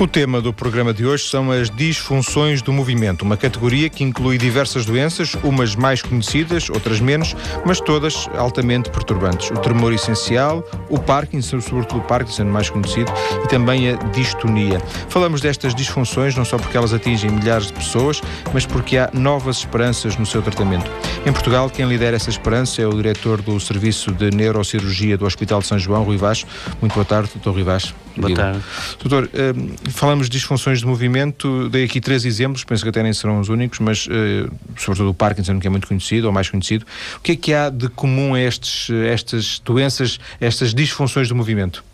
O 0.00 0.06
tema 0.06 0.40
do 0.40 0.52
programa 0.52 0.94
de 0.94 1.04
hoje 1.04 1.24
são 1.24 1.50
as 1.50 1.68
disfunções 1.68 2.62
do 2.62 2.72
movimento, 2.72 3.22
uma 3.22 3.36
categoria 3.36 3.88
que 3.88 4.04
inclui 4.04 4.38
diversas 4.38 4.86
doenças, 4.86 5.34
umas 5.42 5.74
mais 5.74 6.00
conhecidas, 6.00 6.70
outras 6.70 7.00
menos, 7.00 7.34
mas 7.66 7.80
todas 7.80 8.28
altamente 8.36 8.90
perturbantes. 8.90 9.50
O 9.50 9.54
tremor 9.54 9.92
essencial, 9.92 10.64
o 10.88 11.00
Parkinson, 11.00 11.60
sobretudo 11.60 11.98
o 11.98 12.04
Parkinson 12.04 12.44
mais 12.44 12.70
conhecido, 12.70 13.12
e 13.42 13.48
também 13.48 13.90
a 13.90 13.96
distonia. 14.12 14.80
Falamos 15.08 15.40
destas 15.40 15.74
disfunções 15.74 16.36
não 16.36 16.44
só 16.44 16.58
porque 16.58 16.76
elas 16.76 16.94
atingem 16.94 17.32
milhares 17.32 17.66
de 17.66 17.72
pessoas, 17.72 18.22
mas 18.54 18.64
porque 18.64 18.98
há 18.98 19.10
novas 19.12 19.58
esperanças 19.58 20.16
no 20.16 20.24
seu 20.24 20.40
tratamento. 20.42 20.88
Em 21.26 21.32
Portugal, 21.32 21.68
quem 21.68 21.88
lidera 21.88 22.14
essa 22.14 22.30
esperança 22.30 22.80
é 22.80 22.86
o 22.86 22.92
diretor 22.92 23.42
do 23.42 23.58
Serviço 23.58 24.12
de 24.12 24.30
Neurocirurgia 24.30 25.18
do 25.18 25.26
Hospital 25.26 25.58
de 25.58 25.66
São 25.66 25.78
João, 25.78 26.04
Rui 26.04 26.16
Vaz. 26.16 26.46
Muito 26.80 26.94
boa 26.94 27.04
tarde, 27.04 27.30
doutor 27.34 27.52
Rui 27.52 27.64
Vaz. 27.64 27.92
Boa 28.20 28.34
tarde. 28.34 28.60
Doutor, 28.98 29.30
hum, 29.32 29.70
falamos 29.90 30.28
de 30.28 30.36
disfunções 30.36 30.80
de 30.80 30.86
movimento, 30.86 31.68
dei 31.68 31.84
aqui 31.84 32.00
três 32.00 32.24
exemplos, 32.24 32.64
penso 32.64 32.82
que 32.82 32.88
até 32.88 33.02
nem 33.02 33.12
serão 33.12 33.40
os 33.40 33.48
únicos, 33.48 33.78
mas 33.78 34.06
uh, 34.06 34.50
sobretudo 34.76 35.10
o 35.10 35.14
Parkinson, 35.14 35.58
que 35.58 35.66
é 35.66 35.70
muito 35.70 35.86
conhecido, 35.86 36.26
ou 36.26 36.32
mais 36.32 36.50
conhecido. 36.50 36.84
O 37.16 37.20
que 37.20 37.32
é 37.32 37.36
que 37.36 37.54
há 37.54 37.70
de 37.70 37.88
comum 37.88 38.34
a 38.34 38.40
estes, 38.40 38.90
estas 38.90 39.60
doenças, 39.64 40.18
estas 40.40 40.74
disfunções 40.74 41.28
do 41.28 41.34
movimento? 41.34 41.84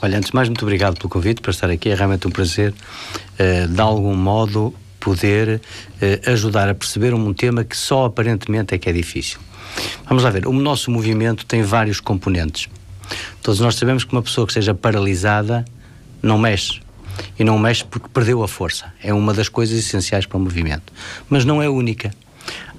Olha, 0.00 0.18
antes 0.18 0.30
de 0.30 0.34
mais, 0.34 0.48
muito 0.48 0.62
obrigado 0.62 0.96
pelo 0.96 1.08
convite 1.08 1.40
para 1.40 1.50
estar 1.50 1.70
aqui. 1.70 1.88
É 1.88 1.94
realmente 1.94 2.26
um 2.26 2.30
prazer, 2.30 2.72
uh, 2.72 3.68
de 3.68 3.80
algum 3.80 4.14
modo, 4.14 4.74
poder 5.00 5.60
uh, 5.60 6.30
ajudar 6.30 6.68
a 6.68 6.74
perceber 6.74 7.12
um 7.14 7.32
tema 7.34 7.64
que 7.64 7.76
só 7.76 8.04
aparentemente 8.04 8.74
é 8.74 8.78
que 8.78 8.88
é 8.88 8.92
difícil. 8.92 9.40
Vamos 10.06 10.22
lá 10.22 10.30
ver, 10.30 10.46
o 10.46 10.52
nosso 10.52 10.90
movimento 10.90 11.46
tem 11.46 11.62
vários 11.62 11.98
componentes. 11.98 12.68
Todos 13.42 13.60
nós 13.60 13.76
sabemos 13.76 14.04
que 14.04 14.12
uma 14.12 14.22
pessoa 14.22 14.46
que 14.46 14.52
esteja 14.52 14.74
paralisada 14.74 15.64
não 16.22 16.38
mexe. 16.38 16.80
E 17.38 17.44
não 17.44 17.58
mexe 17.58 17.84
porque 17.84 18.08
perdeu 18.08 18.42
a 18.42 18.48
força. 18.48 18.92
É 19.02 19.12
uma 19.12 19.34
das 19.34 19.48
coisas 19.48 19.78
essenciais 19.78 20.26
para 20.26 20.38
o 20.38 20.40
movimento. 20.40 20.92
Mas 21.28 21.44
não 21.44 21.62
é 21.62 21.68
única. 21.68 22.10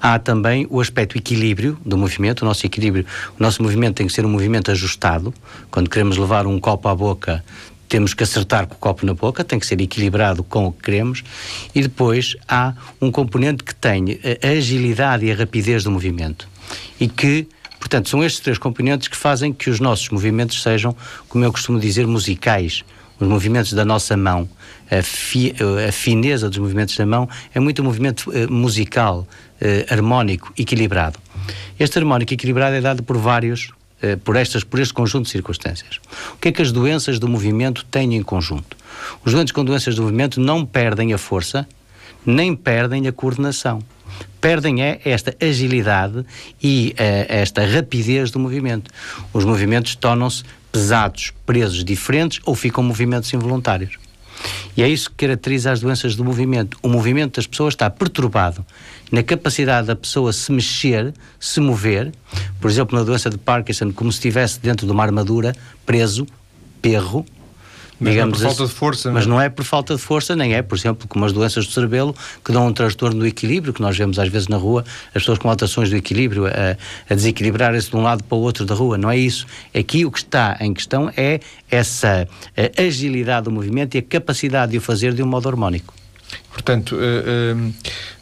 Há 0.00 0.18
também 0.18 0.66
o 0.68 0.80
aspecto 0.80 1.16
equilíbrio 1.16 1.78
do 1.84 1.96
movimento. 1.96 2.42
O 2.42 2.44
nosso 2.44 2.66
equilíbrio, 2.66 3.06
o 3.38 3.42
nosso 3.42 3.62
movimento 3.62 3.96
tem 3.96 4.06
que 4.06 4.12
ser 4.12 4.24
um 4.26 4.28
movimento 4.28 4.70
ajustado. 4.70 5.32
Quando 5.70 5.88
queremos 5.88 6.16
levar 6.16 6.46
um 6.46 6.58
copo 6.58 6.88
à 6.88 6.94
boca, 6.94 7.44
temos 7.88 8.12
que 8.12 8.22
acertar 8.22 8.66
com 8.66 8.74
o 8.74 8.78
copo 8.78 9.06
na 9.06 9.14
boca, 9.14 9.44
tem 9.44 9.58
que 9.58 9.66
ser 9.66 9.80
equilibrado 9.80 10.42
com 10.42 10.66
o 10.66 10.72
que 10.72 10.82
queremos. 10.82 11.22
E 11.74 11.82
depois 11.82 12.36
há 12.48 12.74
um 13.00 13.10
componente 13.10 13.62
que 13.62 13.74
tem 13.74 14.18
a 14.42 14.48
agilidade 14.48 15.26
e 15.26 15.32
a 15.32 15.34
rapidez 15.34 15.84
do 15.84 15.90
movimento. 15.90 16.48
E 16.98 17.08
que 17.08 17.48
Portanto, 17.84 18.08
são 18.08 18.24
estes 18.24 18.40
três 18.40 18.56
componentes 18.56 19.08
que 19.08 19.16
fazem 19.16 19.52
que 19.52 19.68
os 19.68 19.78
nossos 19.78 20.08
movimentos 20.08 20.62
sejam, 20.62 20.96
como 21.28 21.44
eu 21.44 21.52
costumo 21.52 21.78
dizer, 21.78 22.06
musicais. 22.06 22.82
Os 23.20 23.28
movimentos 23.28 23.74
da 23.74 23.84
nossa 23.84 24.16
mão, 24.16 24.48
a, 24.90 25.02
fi, 25.02 25.54
a 25.86 25.92
fineza 25.92 26.48
dos 26.48 26.56
movimentos 26.56 26.96
da 26.96 27.04
mão 27.04 27.28
é 27.54 27.60
muito 27.60 27.82
um 27.82 27.84
movimento 27.84 28.30
uh, 28.30 28.50
musical, 28.50 29.28
uh, 29.60 29.92
harmónico, 29.92 30.50
equilibrado. 30.56 31.18
Este 31.78 31.98
harmónico 31.98 32.32
equilibrado 32.32 32.74
é 32.74 32.80
dado 32.80 33.02
por 33.02 33.18
vários, 33.18 33.68
uh, 34.02 34.16
por, 34.24 34.36
estas, 34.36 34.64
por 34.64 34.80
este 34.80 34.94
conjunto 34.94 35.26
de 35.26 35.32
circunstâncias. 35.32 36.00
O 36.32 36.38
que 36.38 36.48
é 36.48 36.52
que 36.52 36.62
as 36.62 36.72
doenças 36.72 37.18
do 37.18 37.28
movimento 37.28 37.84
têm 37.90 38.14
em 38.16 38.22
conjunto? 38.22 38.78
Os 39.22 39.34
doentes 39.34 39.52
com 39.52 39.62
doenças 39.62 39.94
do 39.94 40.00
movimento 40.00 40.40
não 40.40 40.64
perdem 40.64 41.12
a 41.12 41.18
força, 41.18 41.68
nem 42.24 42.56
perdem 42.56 43.06
a 43.06 43.12
coordenação 43.12 43.82
perdem 44.40 44.82
é 44.82 45.00
esta 45.04 45.34
agilidade 45.40 46.24
e 46.62 46.94
uh, 46.98 47.26
esta 47.28 47.64
rapidez 47.64 48.30
do 48.30 48.38
movimento. 48.38 48.90
Os 49.32 49.44
movimentos 49.44 49.94
tornam-se 49.94 50.44
pesados, 50.70 51.32
presos, 51.46 51.84
diferentes 51.84 52.40
ou 52.44 52.54
ficam 52.54 52.82
movimentos 52.82 53.32
involuntários. 53.32 53.96
E 54.76 54.82
é 54.82 54.88
isso 54.88 55.08
que 55.10 55.16
caracteriza 55.16 55.70
as 55.70 55.80
doenças 55.80 56.16
do 56.16 56.24
movimento. 56.24 56.76
O 56.82 56.88
movimento 56.88 57.36
das 57.36 57.46
pessoas 57.46 57.74
está 57.74 57.88
perturbado 57.88 58.66
na 59.10 59.22
capacidade 59.22 59.86
da 59.86 59.96
pessoa 59.96 60.32
se 60.32 60.50
mexer, 60.50 61.14
se 61.38 61.60
mover. 61.60 62.12
Por 62.60 62.70
exemplo, 62.70 62.98
na 62.98 63.04
doença 63.04 63.30
de 63.30 63.38
Parkinson, 63.38 63.92
como 63.92 64.10
se 64.10 64.18
estivesse 64.18 64.60
dentro 64.60 64.86
de 64.86 64.92
uma 64.92 65.04
armadura, 65.04 65.54
preso, 65.86 66.26
perro, 66.82 67.24
mas 68.00 68.12
digamos 68.12 68.40
não 68.40 68.48
é 68.48 68.50
por 68.50 68.56
falta 68.56 68.66
de 68.66 68.78
força. 68.78 69.12
Mas 69.12 69.26
não 69.26 69.40
é 69.40 69.48
por 69.48 69.64
falta 69.64 69.94
de 69.94 70.00
força, 70.00 70.36
nem 70.36 70.54
é, 70.54 70.62
por 70.62 70.76
exemplo, 70.76 71.06
como 71.08 71.24
as 71.24 71.32
doenças 71.32 71.66
do 71.66 71.72
cerebelo 71.72 72.14
que 72.44 72.52
dão 72.52 72.66
um 72.66 72.72
transtorno 72.72 73.20
do 73.20 73.26
equilíbrio, 73.26 73.72
que 73.72 73.80
nós 73.80 73.96
vemos 73.96 74.18
às 74.18 74.28
vezes 74.28 74.48
na 74.48 74.56
rua, 74.56 74.84
as 75.08 75.22
pessoas 75.22 75.38
com 75.38 75.48
alterações 75.48 75.90
do 75.90 75.96
equilíbrio, 75.96 76.46
a, 76.46 76.76
a 77.08 77.14
desequilibrar-se 77.14 77.90
de 77.90 77.96
um 77.96 78.02
lado 78.02 78.24
para 78.24 78.36
o 78.36 78.40
outro 78.40 78.64
da 78.64 78.74
rua. 78.74 78.98
Não 78.98 79.10
é 79.10 79.16
isso. 79.16 79.46
Aqui 79.76 80.04
o 80.04 80.10
que 80.10 80.18
está 80.18 80.56
em 80.60 80.74
questão 80.74 81.10
é 81.16 81.40
essa 81.70 82.28
agilidade 82.76 83.44
do 83.44 83.50
movimento 83.50 83.94
e 83.94 83.98
a 83.98 84.02
capacidade 84.02 84.72
de 84.72 84.78
o 84.78 84.80
fazer 84.80 85.14
de 85.14 85.22
um 85.22 85.26
modo 85.26 85.48
harmónico. 85.48 85.94
Portanto, 86.52 86.96
uh, 86.96 87.56
uh 87.56 88.13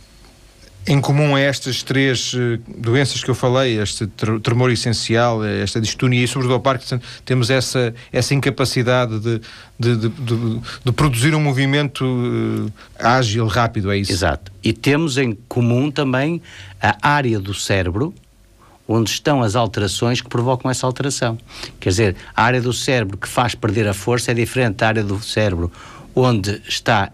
em 0.86 1.00
comum 1.00 1.36
a 1.36 1.40
estas 1.40 1.82
três 1.82 2.34
uh, 2.34 2.58
doenças 2.76 3.22
que 3.22 3.30
eu 3.30 3.34
falei, 3.34 3.80
este 3.80 4.06
tremor 4.42 4.70
essencial, 4.70 5.44
esta 5.44 5.80
distonia 5.80 6.24
e 6.24 6.28
sobretudo 6.28 6.54
ao 6.54 6.60
Parkinson, 6.60 7.00
temos 7.24 7.50
essa, 7.50 7.94
essa 8.12 8.34
incapacidade 8.34 9.18
de, 9.20 9.40
de, 9.78 9.96
de, 9.96 10.08
de, 10.84 10.92
produzir 10.92 11.34
um 11.34 11.40
movimento 11.40 12.04
uh, 12.04 12.72
ágil, 12.98 13.46
rápido, 13.46 13.90
é 13.90 13.98
isso? 13.98 14.12
Exato. 14.12 14.50
E 14.62 14.72
temos 14.72 15.18
em 15.18 15.36
comum 15.48 15.90
também 15.90 16.42
a 16.80 16.96
área 17.08 17.38
do 17.38 17.54
cérebro 17.54 18.14
onde 18.86 19.10
estão 19.10 19.42
as 19.42 19.54
alterações 19.54 20.20
que 20.20 20.28
provocam 20.28 20.70
essa 20.70 20.86
alteração. 20.86 21.38
Quer 21.78 21.88
dizer, 21.88 22.16
a 22.36 22.42
área 22.42 22.60
do 22.60 22.72
cérebro 22.72 23.16
que 23.16 23.28
faz 23.28 23.54
perder 23.54 23.86
a 23.86 23.94
força 23.94 24.32
é 24.32 24.34
diferente 24.34 24.76
da 24.76 24.88
área 24.88 25.04
do 25.04 25.22
cérebro 25.22 25.70
onde 26.14 26.60
está 26.68 27.10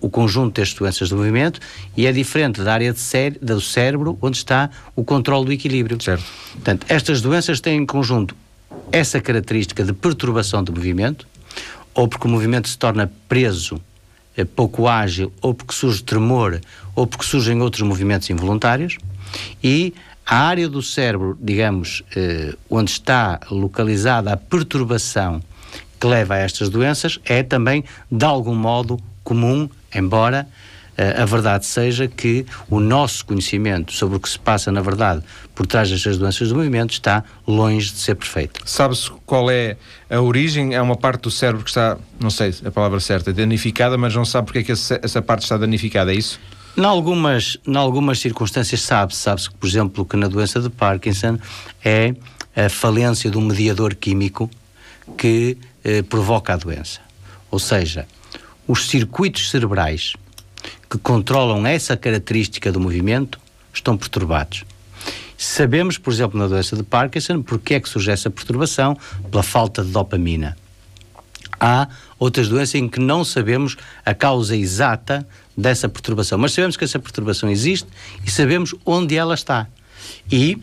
o 0.00 0.08
conjunto 0.08 0.60
das 0.60 0.72
doenças 0.72 1.08
do 1.08 1.16
movimento 1.16 1.60
e 1.96 2.06
é 2.06 2.12
diferente 2.12 2.62
da 2.62 2.72
área 2.72 2.94
cé 2.94 3.30
do 3.30 3.60
cérebro 3.60 4.18
onde 4.20 4.36
está 4.36 4.70
o 4.94 5.02
controle 5.02 5.46
do 5.46 5.52
equilíbrio. 5.52 6.00
Certo. 6.02 6.24
Portanto, 6.52 6.86
estas 6.88 7.20
doenças 7.20 7.60
têm 7.60 7.78
em 7.78 7.86
conjunto 7.86 8.36
essa 8.92 9.20
característica 9.20 9.84
de 9.84 9.92
perturbação 9.92 10.62
do 10.62 10.72
movimento, 10.72 11.26
ou 11.94 12.06
porque 12.06 12.26
o 12.26 12.30
movimento 12.30 12.68
se 12.68 12.78
torna 12.78 13.10
preso, 13.28 13.80
é 14.36 14.44
pouco 14.44 14.86
ágil, 14.86 15.32
ou 15.40 15.54
porque 15.54 15.74
surge 15.74 16.02
tremor, 16.02 16.60
ou 16.94 17.06
porque 17.06 17.24
surgem 17.24 17.60
outros 17.62 17.82
movimentos 17.82 18.28
involuntários, 18.28 18.98
e 19.62 19.94
a 20.24 20.38
área 20.38 20.68
do 20.68 20.82
cérebro, 20.82 21.38
digamos, 21.40 22.02
eh, 22.14 22.54
onde 22.68 22.90
está 22.90 23.40
localizada 23.50 24.32
a 24.32 24.36
perturbação 24.36 25.40
que 25.98 26.06
leva 26.06 26.34
a 26.34 26.38
estas 26.38 26.68
doenças, 26.68 27.18
é 27.24 27.42
também, 27.42 27.84
de 28.10 28.24
algum 28.24 28.54
modo, 28.54 29.00
comum 29.26 29.68
embora 29.92 30.46
uh, 30.96 31.22
a 31.22 31.24
verdade 31.24 31.66
seja 31.66 32.06
que 32.06 32.46
o 32.70 32.78
nosso 32.78 33.26
conhecimento 33.26 33.92
sobre 33.92 34.16
o 34.16 34.20
que 34.20 34.28
se 34.28 34.38
passa 34.38 34.70
na 34.70 34.80
verdade 34.80 35.20
por 35.52 35.66
trás 35.66 35.90
destas 35.90 36.16
doenças 36.16 36.48
do 36.48 36.54
movimento 36.54 36.92
está 36.92 37.24
longe 37.46 37.90
de 37.90 37.98
ser 37.98 38.14
perfeito. 38.14 38.62
Sabe-se 38.64 39.10
qual 39.26 39.50
é 39.50 39.76
a 40.08 40.20
origem? 40.20 40.74
É 40.74 40.80
uma 40.80 40.96
parte 40.96 41.22
do 41.22 41.30
cérebro 41.30 41.64
que 41.64 41.70
está, 41.70 41.98
não 42.20 42.30
sei 42.30 42.54
a 42.64 42.70
palavra 42.70 43.00
certa, 43.00 43.32
danificada, 43.32 43.98
mas 43.98 44.14
não 44.14 44.24
sabe 44.24 44.46
porque 44.46 44.60
é 44.60 44.62
que 44.62 44.72
essa 44.72 45.20
parte 45.20 45.42
está 45.42 45.56
danificada, 45.56 46.12
é 46.12 46.16
isso? 46.16 46.38
Em 46.76 46.84
algumas, 46.84 47.56
em 47.66 47.76
algumas 47.76 48.20
circunstâncias 48.20 48.82
sabe-se, 48.82 49.18
sabe-se 49.18 49.50
por 49.50 49.66
exemplo, 49.66 50.04
que 50.04 50.16
na 50.16 50.28
doença 50.28 50.60
de 50.60 50.68
Parkinson 50.68 51.38
é 51.84 52.14
a 52.54 52.68
falência 52.68 53.30
de 53.30 53.38
um 53.38 53.40
mediador 53.40 53.94
químico 53.94 54.48
que 55.16 55.56
eh, 55.82 56.02
provoca 56.02 56.52
a 56.52 56.56
doença. 56.56 57.00
Ou 57.50 57.58
seja, 57.58 58.06
os 58.66 58.88
circuitos 58.88 59.50
cerebrais 59.50 60.14
que 60.90 60.98
controlam 60.98 61.66
essa 61.66 61.96
característica 61.96 62.70
do 62.72 62.80
movimento 62.80 63.38
estão 63.72 63.96
perturbados. 63.96 64.64
Sabemos, 65.36 65.98
por 65.98 66.12
exemplo, 66.12 66.38
na 66.38 66.46
doença 66.46 66.76
de 66.76 66.82
Parkinson, 66.82 67.42
porque 67.42 67.74
é 67.74 67.80
que 67.80 67.88
surge 67.88 68.10
essa 68.10 68.30
perturbação? 68.30 68.96
Pela 69.30 69.42
falta 69.42 69.84
de 69.84 69.90
dopamina. 69.90 70.56
Há 71.60 71.88
outras 72.18 72.48
doenças 72.48 72.74
em 72.76 72.88
que 72.88 73.00
não 73.00 73.24
sabemos 73.24 73.76
a 74.04 74.14
causa 74.14 74.56
exata 74.56 75.26
dessa 75.56 75.88
perturbação, 75.88 76.38
mas 76.38 76.52
sabemos 76.52 76.76
que 76.76 76.84
essa 76.84 76.98
perturbação 76.98 77.50
existe 77.50 77.88
e 78.24 78.30
sabemos 78.30 78.74
onde 78.84 79.16
ela 79.16 79.34
está. 79.34 79.66
E 80.30 80.58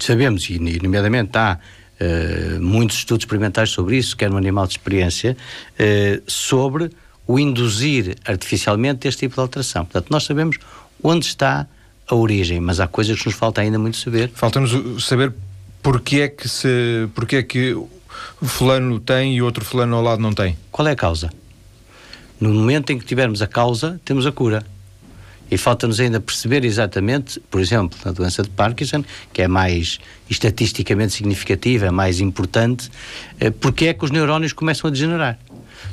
sabemos, 0.00 0.48
e 0.48 0.58
nomeadamente 0.58 1.36
há 1.36 1.58
uh, 1.58 2.60
muitos 2.60 2.98
estudos 2.98 3.24
experimentais 3.24 3.70
sobre 3.70 3.96
isso, 3.96 4.16
quer 4.16 4.30
no 4.30 4.36
animal 4.36 4.66
de 4.66 4.72
experiência, 4.72 5.36
uh, 5.74 6.22
sobre 6.26 6.90
o 7.32 7.38
induzir 7.38 8.18
artificialmente 8.26 9.08
este 9.08 9.20
tipo 9.20 9.36
de 9.36 9.40
alteração. 9.40 9.86
Portanto, 9.86 10.10
nós 10.10 10.24
sabemos 10.24 10.58
onde 11.02 11.24
está 11.24 11.66
a 12.06 12.14
origem, 12.14 12.60
mas 12.60 12.78
há 12.78 12.86
coisas 12.86 13.18
que 13.18 13.24
nos 13.24 13.34
falta 13.34 13.62
ainda 13.62 13.78
muito 13.78 13.96
saber. 13.96 14.30
Falta-nos 14.34 15.02
saber 15.02 15.32
porque 15.82 16.20
é 16.20 16.28
que 16.28 16.46
se, 16.46 17.08
porque 17.14 17.36
é 17.36 17.42
que 17.42 17.72
o 17.72 17.88
fulano 18.46 19.00
tem 19.00 19.34
e 19.34 19.40
outro 19.40 19.64
fulano 19.64 19.96
ao 19.96 20.02
lado 20.02 20.20
não 20.20 20.34
tem. 20.34 20.58
Qual 20.70 20.86
é 20.86 20.90
a 20.90 20.96
causa? 20.96 21.32
No 22.38 22.52
momento 22.52 22.92
em 22.92 22.98
que 22.98 23.06
tivermos 23.06 23.40
a 23.40 23.46
causa, 23.46 23.98
temos 24.04 24.26
a 24.26 24.32
cura. 24.32 24.62
E 25.50 25.56
falta-nos 25.56 26.00
ainda 26.00 26.20
perceber 26.20 26.66
exatamente, 26.66 27.40
por 27.50 27.62
exemplo, 27.62 27.98
na 28.04 28.12
doença 28.12 28.42
de 28.42 28.50
Parkinson, 28.50 29.02
que 29.32 29.40
é 29.40 29.48
mais 29.48 29.98
estatisticamente 30.28 31.14
significativa, 31.14 31.86
é 31.86 31.90
mais 31.90 32.20
importante, 32.20 32.90
eh, 33.40 33.50
porque 33.50 33.86
é 33.86 33.94
que 33.94 34.04
os 34.04 34.10
neurónios 34.10 34.52
começam 34.52 34.88
a 34.88 34.90
degenerar. 34.90 35.38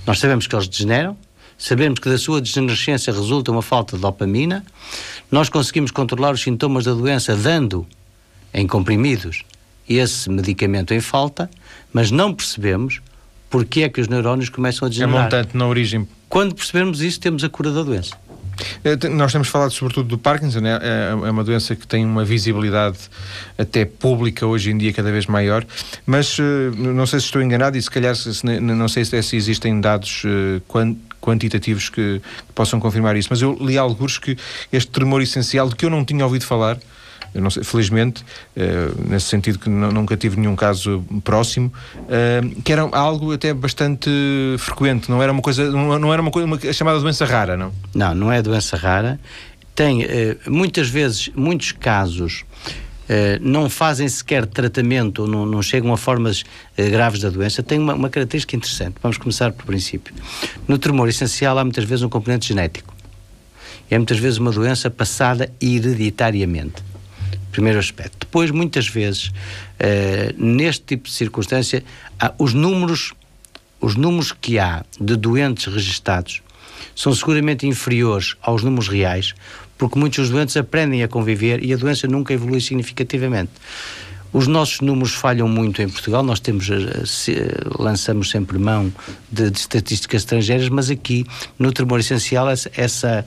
Nós 0.06 0.20
sabemos 0.20 0.48
que 0.48 0.56
eles 0.56 0.68
degeneram, 0.68 1.18
sabemos 1.60 2.00
que 2.00 2.10
da 2.10 2.18
sua 2.18 2.42
degenerescência 2.42 3.14
resulta 3.14 3.52
uma 3.52 3.62
falta 3.62 3.98
de 3.98 4.02
dopamina, 4.02 4.66
nós 5.30 5.50
conseguimos 5.50 5.92
controlar 5.92 6.32
os 6.32 6.42
sintomas 6.42 6.86
da 6.86 6.94
doença 6.94 7.36
dando 7.36 7.86
em 8.54 8.66
comprimidos 8.66 9.44
esse 9.88 10.30
medicamento 10.30 10.94
em 10.94 11.02
falta, 11.02 11.50
mas 11.92 12.10
não 12.10 12.34
percebemos 12.34 13.02
porque 13.50 13.82
é 13.82 13.90
que 13.90 14.00
os 14.00 14.08
neurónios 14.08 14.50
começam 14.50 14.86
a 14.86 14.90
degenerar. 14.90 15.20
É 15.20 15.24
montante 15.24 15.58
na 15.58 15.68
origem. 15.68 16.08
Quando 16.30 16.56
percebermos 16.56 17.02
isso, 17.02 17.20
temos 17.20 17.44
a 17.44 17.50
cura 17.50 17.72
da 17.72 17.84
doença. 17.84 18.16
É, 18.84 19.08
nós 19.10 19.32
temos 19.32 19.48
falado 19.48 19.72
sobretudo 19.72 20.10
do 20.10 20.18
Parkinson, 20.18 20.60
é, 20.60 20.80
é, 20.82 21.10
é 21.12 21.32
uma 21.32 21.44
doença 21.44 21.76
que 21.76 21.88
tem 21.88 22.06
uma 22.06 22.26
visibilidade 22.26 22.98
até 23.58 23.86
pública 23.86 24.46
hoje 24.46 24.72
em 24.72 24.78
dia 24.78 24.92
cada 24.94 25.12
vez 25.12 25.26
maior, 25.26 25.66
mas 26.06 26.38
eh, 26.40 26.76
não 26.76 27.06
sei 27.06 27.20
se 27.20 27.28
estou 27.28 27.42
enganado 27.42 27.78
e 27.78 27.82
se 27.82 27.90
calhar 27.90 28.14
não 28.62 28.88
sei 28.88 29.06
se 29.06 29.36
existem 29.36 29.80
dados 29.80 30.24
eh, 30.26 30.62
quantitativos 31.22 31.90
que, 31.90 32.22
que 32.48 32.54
possam 32.54 32.80
confirmar 32.80 33.16
isso, 33.16 33.28
mas 33.30 33.42
eu 33.42 33.58
li 33.60 33.78
alguns 33.78 34.18
que 34.18 34.38
este 34.72 34.92
tremor 34.92 35.22
essencial 35.22 35.70
de 35.70 35.76
que 35.76 35.86
eu 35.86 35.90
não 35.90 36.04
tinha 36.06 36.24
ouvido 36.26 36.46
falar 36.46 36.78
sei, 37.50 37.64
felizmente, 37.64 38.24
uh, 38.56 39.10
nesse 39.10 39.28
sentido 39.28 39.60
que 39.60 39.70
nunca 39.70 40.18
tive 40.18 40.40
nenhum 40.40 40.56
caso 40.56 41.04
próximo, 41.24 41.72
uh, 41.96 42.62
que 42.62 42.72
era 42.72 42.82
algo 42.92 43.34
até 43.34 43.54
bastante 43.54 44.10
frequente, 44.58 45.10
não 45.10 45.22
era 45.22 45.32
uma 45.32 45.42
coisa, 45.42 45.70
não, 45.70 46.00
não 46.00 46.14
era 46.14 46.22
uma 46.22 46.32
coisa 46.32 46.46
uma, 46.46 46.60
chamada 46.74 47.00
doença 47.00 47.26
rara, 47.26 47.56
não? 47.56 47.72
Não, 47.94 48.16
não 48.16 48.32
é 48.32 48.42
doença 48.42 48.76
rara. 48.78 49.20
Tem 49.76 50.04
uh, 50.04 50.08
muitas 50.48 50.90
vezes, 50.90 51.30
muitos 51.36 51.72
casos. 51.72 52.44
Não 53.42 53.70
fazem 53.70 54.08
sequer 54.08 54.46
tratamento, 54.46 55.26
não, 55.28 55.46
não 55.46 55.62
chegam 55.62 55.92
a 55.94 55.98
formas 55.98 56.44
graves 56.78 57.22
da 57.22 57.30
doença, 57.30 57.64
tem 57.64 57.80
uma, 57.80 57.94
uma 57.94 58.10
característica 58.10 58.56
interessante. 58.56 58.96
Vamos 59.02 59.18
começar 59.18 59.52
por 59.52 59.66
princípio. 59.66 60.14
No 60.68 60.78
tremor 60.78 61.10
essencial 61.10 61.58
há 61.58 61.64
muitas 61.64 61.84
vezes 61.84 62.04
um 62.04 62.10
componente 62.10 62.48
genético. 62.48 62.94
É 63.90 63.98
muitas 63.98 64.20
vezes 64.20 64.38
uma 64.38 64.52
doença 64.52 64.90
passada 64.90 65.52
hereditariamente. 65.60 66.84
Primeiro 67.52 67.80
aspecto. 67.80 68.18
Depois, 68.20 68.52
muitas 68.52 68.88
vezes, 68.88 69.28
uh, 69.28 69.34
neste 70.38 70.84
tipo 70.86 71.06
de 71.06 71.14
circunstância, 71.14 71.84
os 72.38 72.54
números 72.54 73.14
os 73.82 73.96
números 73.96 74.32
que 74.34 74.60
há 74.60 74.84
de 75.00 75.16
doentes 75.16 75.72
registados 75.74 76.42
são 76.96 77.14
seguramente 77.14 77.68
inferiores 77.68 78.36
aos 78.42 78.64
números 78.64 78.88
reais, 78.88 79.34
porque 79.78 79.98
muitos 79.98 80.20
dos 80.20 80.30
doentes 80.30 80.58
aprendem 80.58 81.04
a 81.04 81.08
conviver 81.08 81.64
e 81.64 81.74
a 81.74 81.78
doença 81.78 82.08
nunca 82.08 82.34
evolui 82.34 82.62
significativamente. 82.62 83.52
Os 84.32 84.46
nossos 84.46 84.82
números 84.82 85.14
falham 85.14 85.48
muito 85.48 85.82
em 85.82 85.90
Portugal, 85.90 86.22
nós 86.22 86.40
temos, 86.40 86.70
eh, 86.70 87.04
se, 87.06 87.36
lançamos 87.80 88.30
sempre 88.30 88.60
mão 88.60 88.94
de, 89.32 89.50
de, 89.50 89.60
estatísticas 89.60 90.22
estrangeiras, 90.22 90.70
mas 90.70 90.92
aqui, 90.92 91.26
no 91.58 91.72
tremor 91.72 92.00
essencial, 92.00 92.48
essa 92.50 93.26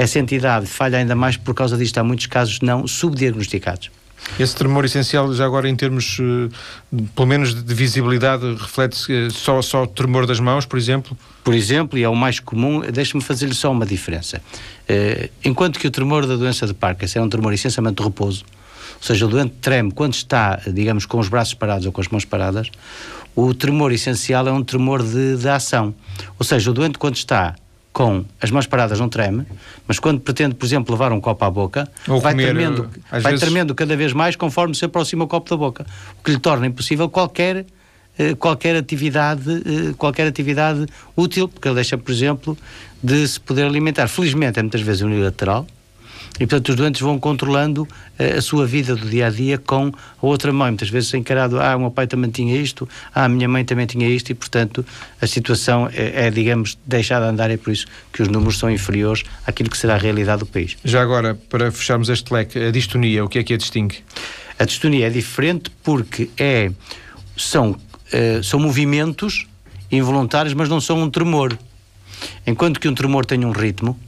essa 0.00 0.18
entidade 0.18 0.64
falha 0.64 0.96
ainda 0.96 1.14
mais 1.14 1.36
por 1.36 1.54
causa 1.54 1.76
disto. 1.76 1.98
Há 1.98 2.04
muitos 2.04 2.24
casos 2.24 2.60
não 2.60 2.86
subdiagnosticados. 2.86 3.90
Esse 4.38 4.54
tremor 4.54 4.84
essencial, 4.84 5.32
já 5.34 5.44
agora 5.44 5.68
em 5.68 5.76
termos, 5.76 6.18
uh, 6.18 6.50
pelo 7.14 7.26
menos 7.26 7.54
de 7.54 7.74
visibilidade, 7.74 8.54
reflete-se 8.54 9.12
uh, 9.12 9.30
só, 9.30 9.60
só 9.60 9.82
o 9.82 9.86
tremor 9.86 10.26
das 10.26 10.40
mãos, 10.40 10.64
por 10.64 10.78
exemplo? 10.78 11.16
Por 11.44 11.54
exemplo, 11.54 11.98
e 11.98 12.02
é 12.02 12.08
o 12.08 12.14
mais 12.14 12.40
comum, 12.40 12.80
deixe-me 12.80 13.22
fazer-lhe 13.22 13.54
só 13.54 13.70
uma 13.70 13.84
diferença. 13.84 14.40
Uh, 14.88 15.28
enquanto 15.44 15.78
que 15.78 15.86
o 15.86 15.90
tremor 15.90 16.26
da 16.26 16.36
doença 16.36 16.66
de 16.66 16.74
Parkinson 16.74 17.20
é 17.20 17.22
um 17.22 17.28
tremor 17.28 17.52
essencialmente 17.52 17.96
de 17.96 18.02
repouso, 18.02 18.44
ou 18.96 19.06
seja, 19.06 19.26
o 19.26 19.28
doente 19.28 19.54
treme 19.60 19.90
quando 19.90 20.14
está, 20.14 20.60
digamos, 20.66 21.06
com 21.06 21.18
os 21.18 21.28
braços 21.28 21.54
parados 21.54 21.86
ou 21.86 21.92
com 21.92 22.00
as 22.00 22.08
mãos 22.08 22.24
paradas, 22.24 22.70
o 23.34 23.54
tremor 23.54 23.92
essencial 23.92 24.46
é 24.46 24.52
um 24.52 24.62
tremor 24.62 25.02
de, 25.02 25.36
de 25.36 25.48
ação. 25.48 25.94
Ou 26.38 26.44
seja, 26.44 26.70
o 26.70 26.74
doente 26.74 26.98
quando 26.98 27.16
está 27.16 27.54
com 27.92 28.24
as 28.40 28.50
mãos 28.50 28.66
paradas 28.66 29.00
não 29.00 29.08
treme, 29.08 29.44
mas 29.86 29.98
quando 29.98 30.20
pretende, 30.20 30.54
por 30.54 30.64
exemplo, 30.64 30.94
levar 30.94 31.12
um 31.12 31.20
copo 31.20 31.44
à 31.44 31.50
boca, 31.50 31.88
Ou 32.08 32.20
vai, 32.20 32.32
comer, 32.32 32.44
tremendo, 32.46 32.90
vai 33.10 33.20
vezes... 33.22 33.40
tremendo 33.40 33.74
cada 33.74 33.96
vez 33.96 34.12
mais 34.12 34.36
conforme 34.36 34.74
se 34.74 34.84
aproxima 34.84 35.24
o 35.24 35.28
copo 35.28 35.50
da 35.50 35.56
boca, 35.56 35.84
o 36.18 36.22
que 36.22 36.30
lhe 36.30 36.38
torna 36.38 36.66
impossível 36.66 37.08
qualquer 37.08 37.66
eh, 38.18 38.34
qualquer 38.34 38.76
atividade 38.76 39.50
eh, 39.50 39.94
qualquer 39.96 40.26
atividade 40.26 40.86
útil, 41.16 41.48
porque 41.48 41.66
ele 41.66 41.74
deixa, 41.74 41.98
por 41.98 42.12
exemplo, 42.12 42.56
de 43.02 43.26
se 43.26 43.40
poder 43.40 43.64
alimentar. 43.64 44.06
Felizmente 44.08 44.58
é 44.58 44.62
muitas 44.62 44.82
vezes 44.82 45.02
unilateral, 45.02 45.66
e, 46.36 46.46
portanto, 46.46 46.68
os 46.70 46.76
doentes 46.76 47.00
vão 47.00 47.18
controlando 47.18 47.82
uh, 47.82 48.38
a 48.38 48.40
sua 48.40 48.66
vida 48.66 48.94
do 48.94 49.08
dia 49.08 49.26
a 49.26 49.30
dia 49.30 49.58
com 49.58 49.88
a 49.88 50.26
outra 50.26 50.52
mãe. 50.52 50.70
Muitas 50.70 50.88
vezes 50.88 51.12
é 51.12 51.18
encarado, 51.18 51.60
ah, 51.60 51.76
o 51.76 51.80
meu 51.80 51.90
pai 51.90 52.06
também 52.06 52.30
tinha 52.30 52.56
isto, 52.56 52.88
ah, 53.14 53.24
a 53.24 53.28
minha 53.28 53.48
mãe 53.48 53.64
também 53.64 53.86
tinha 53.86 54.08
isto, 54.08 54.30
e, 54.30 54.34
portanto, 54.34 54.84
a 55.20 55.26
situação 55.26 55.88
é, 55.92 56.26
é 56.26 56.30
digamos, 56.30 56.78
deixada 56.86 57.26
de 57.26 57.32
andar. 57.32 57.50
É 57.50 57.56
por 57.56 57.72
isso 57.72 57.86
que 58.12 58.22
os 58.22 58.28
números 58.28 58.58
são 58.58 58.70
inferiores 58.70 59.24
àquilo 59.46 59.68
que 59.68 59.76
será 59.76 59.94
a 59.94 59.98
realidade 59.98 60.40
do 60.40 60.46
país. 60.46 60.76
Já 60.84 61.02
agora, 61.02 61.34
para 61.48 61.70
fecharmos 61.72 62.08
este 62.08 62.32
leque, 62.32 62.58
a 62.58 62.70
distonia, 62.70 63.24
o 63.24 63.28
que 63.28 63.38
é 63.38 63.42
que 63.42 63.54
a 63.54 63.56
distingue? 63.56 63.98
A 64.58 64.64
distonia 64.64 65.06
é 65.06 65.10
diferente 65.10 65.70
porque 65.82 66.30
é, 66.36 66.70
são, 67.36 67.70
uh, 67.70 68.44
são 68.44 68.60
movimentos 68.60 69.46
involuntários, 69.90 70.54
mas 70.54 70.68
não 70.68 70.80
são 70.80 71.02
um 71.02 71.10
tremor. 71.10 71.56
Enquanto 72.46 72.78
que 72.78 72.88
um 72.88 72.94
tremor 72.94 73.24
tem 73.24 73.44
um 73.44 73.52
ritmo, 73.52 73.98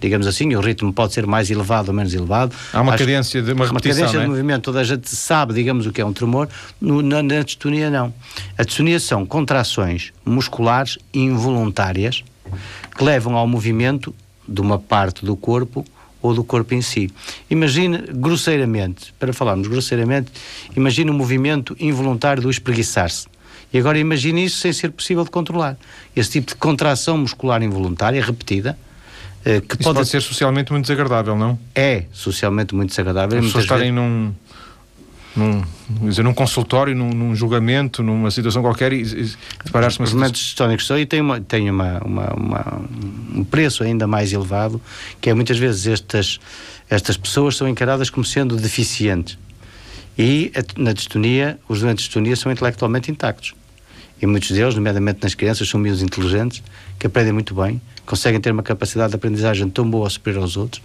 digamos 0.00 0.26
assim, 0.26 0.54
o 0.54 0.60
ritmo 0.60 0.92
pode 0.92 1.12
ser 1.12 1.26
mais 1.26 1.50
elevado 1.50 1.88
ou 1.88 1.94
menos 1.94 2.12
elevado. 2.14 2.54
Há 2.72 2.80
uma 2.80 2.94
Acho 2.94 3.04
cadência 3.04 3.42
de 3.42 3.52
uma 3.52 3.66
repetição, 3.66 3.92
Uma 3.92 4.00
cadência 4.00 4.18
é? 4.18 4.22
de 4.22 4.28
movimento, 4.28 4.62
toda 4.62 4.80
a 4.80 4.84
gente 4.84 5.08
sabe, 5.10 5.54
digamos, 5.54 5.86
o 5.86 5.92
que 5.92 6.00
é 6.00 6.04
um 6.04 6.12
tremor, 6.12 6.48
no, 6.80 7.02
na, 7.02 7.22
na 7.22 7.42
distonia 7.42 7.90
não. 7.90 8.12
A 8.56 8.64
distonia 8.64 9.00
são 9.00 9.24
contrações 9.24 10.12
musculares 10.24 10.98
involuntárias 11.12 12.24
que 12.96 13.04
levam 13.04 13.36
ao 13.36 13.46
movimento 13.46 14.14
de 14.46 14.60
uma 14.60 14.78
parte 14.78 15.24
do 15.24 15.36
corpo 15.36 15.84
ou 16.22 16.34
do 16.34 16.42
corpo 16.42 16.74
em 16.74 16.82
si. 16.82 17.10
Imagine, 17.50 17.98
grosseiramente, 18.14 19.12
para 19.18 19.32
falarmos 19.32 19.68
grosseiramente, 19.68 20.30
imagine 20.76 21.10
um 21.10 21.14
movimento 21.14 21.76
involuntário 21.78 22.42
do 22.42 22.50
espreguiçar-se. 22.50 23.26
E 23.72 23.78
agora 23.78 23.98
imagine 23.98 24.44
isso 24.44 24.58
sem 24.58 24.72
ser 24.72 24.90
possível 24.90 25.24
de 25.24 25.30
controlar. 25.30 25.76
Esse 26.14 26.30
tipo 26.30 26.48
de 26.48 26.54
contração 26.54 27.18
muscular 27.18 27.62
involuntária, 27.62 28.24
repetida, 28.24 28.78
eh, 29.46 29.60
que 29.60 29.76
pode... 29.78 29.98
pode... 29.98 30.08
ser 30.08 30.20
socialmente 30.20 30.72
muito 30.72 30.86
desagradável, 30.86 31.36
não? 31.36 31.56
É 31.72 32.04
socialmente 32.12 32.74
muito 32.74 32.90
desagradável. 32.90 33.38
As 33.38 33.46
pessoas 33.46 33.64
estarem 33.64 33.94
vezes... 33.94 33.96
num, 33.96 34.34
num, 35.36 35.62
dizer, 36.08 36.24
num 36.24 36.34
consultório, 36.34 36.96
num, 36.96 37.10
num, 37.10 37.36
julgamento, 37.36 38.02
numa 38.02 38.28
situação 38.32 38.60
qualquer 38.60 38.92
e, 38.92 39.02
e 39.02 39.32
deparar-se 39.64 40.02
Os 40.02 40.12
momentos 40.12 40.40
históricos 40.40 40.84
são 40.84 40.98
e 40.98 41.06
tem, 41.06 41.20
uma, 41.20 41.40
tem 41.40 41.70
uma, 41.70 42.00
uma, 42.04 42.34
uma, 42.34 42.82
um 43.36 43.44
preço 43.44 43.84
ainda 43.84 44.04
mais 44.08 44.32
elevado, 44.32 44.82
que 45.20 45.30
é 45.30 45.34
muitas 45.34 45.58
vezes 45.58 45.86
estas, 45.86 46.40
estas 46.90 47.16
pessoas 47.16 47.56
são 47.56 47.68
encaradas 47.68 48.10
como 48.10 48.26
sendo 48.26 48.56
deficientes. 48.56 49.38
E 50.18 50.50
na 50.76 50.92
distonia, 50.92 51.56
os 51.68 51.82
doentes 51.82 52.02
de 52.02 52.08
distonia 52.08 52.34
são 52.34 52.50
intelectualmente 52.50 53.12
intactos. 53.12 53.54
E 54.20 54.26
muitos 54.26 54.50
deles, 54.50 54.74
nomeadamente 54.74 55.20
nas 55.22 55.34
crianças, 55.34 55.68
são 55.68 55.78
miúdos 55.78 56.02
inteligentes, 56.02 56.62
que 56.98 57.06
aprendem 57.06 57.32
muito 57.32 57.54
bem, 57.54 57.80
conseguem 58.04 58.40
ter 58.40 58.52
uma 58.52 58.62
capacidade 58.62 59.10
de 59.10 59.16
aprendizagem 59.16 59.68
tão 59.68 59.88
boa 59.88 60.04
ou 60.04 60.10
superior 60.10 60.42
aos 60.42 60.56
outros, 60.56 60.82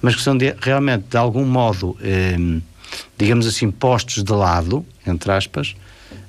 mas 0.00 0.14
que 0.14 0.22
são 0.22 0.36
de, 0.36 0.54
realmente, 0.60 1.06
de 1.10 1.16
algum 1.16 1.44
modo, 1.44 1.96
eh, 2.00 2.36
digamos 3.16 3.46
assim, 3.46 3.70
postos 3.70 4.22
de 4.22 4.32
lado, 4.32 4.84
entre 5.06 5.32
aspas, 5.32 5.74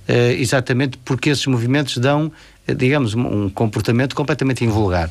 eh, 0.07 0.33
exatamente 0.39 0.97
porque 1.05 1.29
esses 1.29 1.45
movimentos 1.45 1.97
dão, 1.97 2.31
eh, 2.67 2.73
digamos, 2.73 3.13
um 3.13 3.47
comportamento 3.47 4.15
completamente 4.15 4.65
invulgar. 4.65 5.09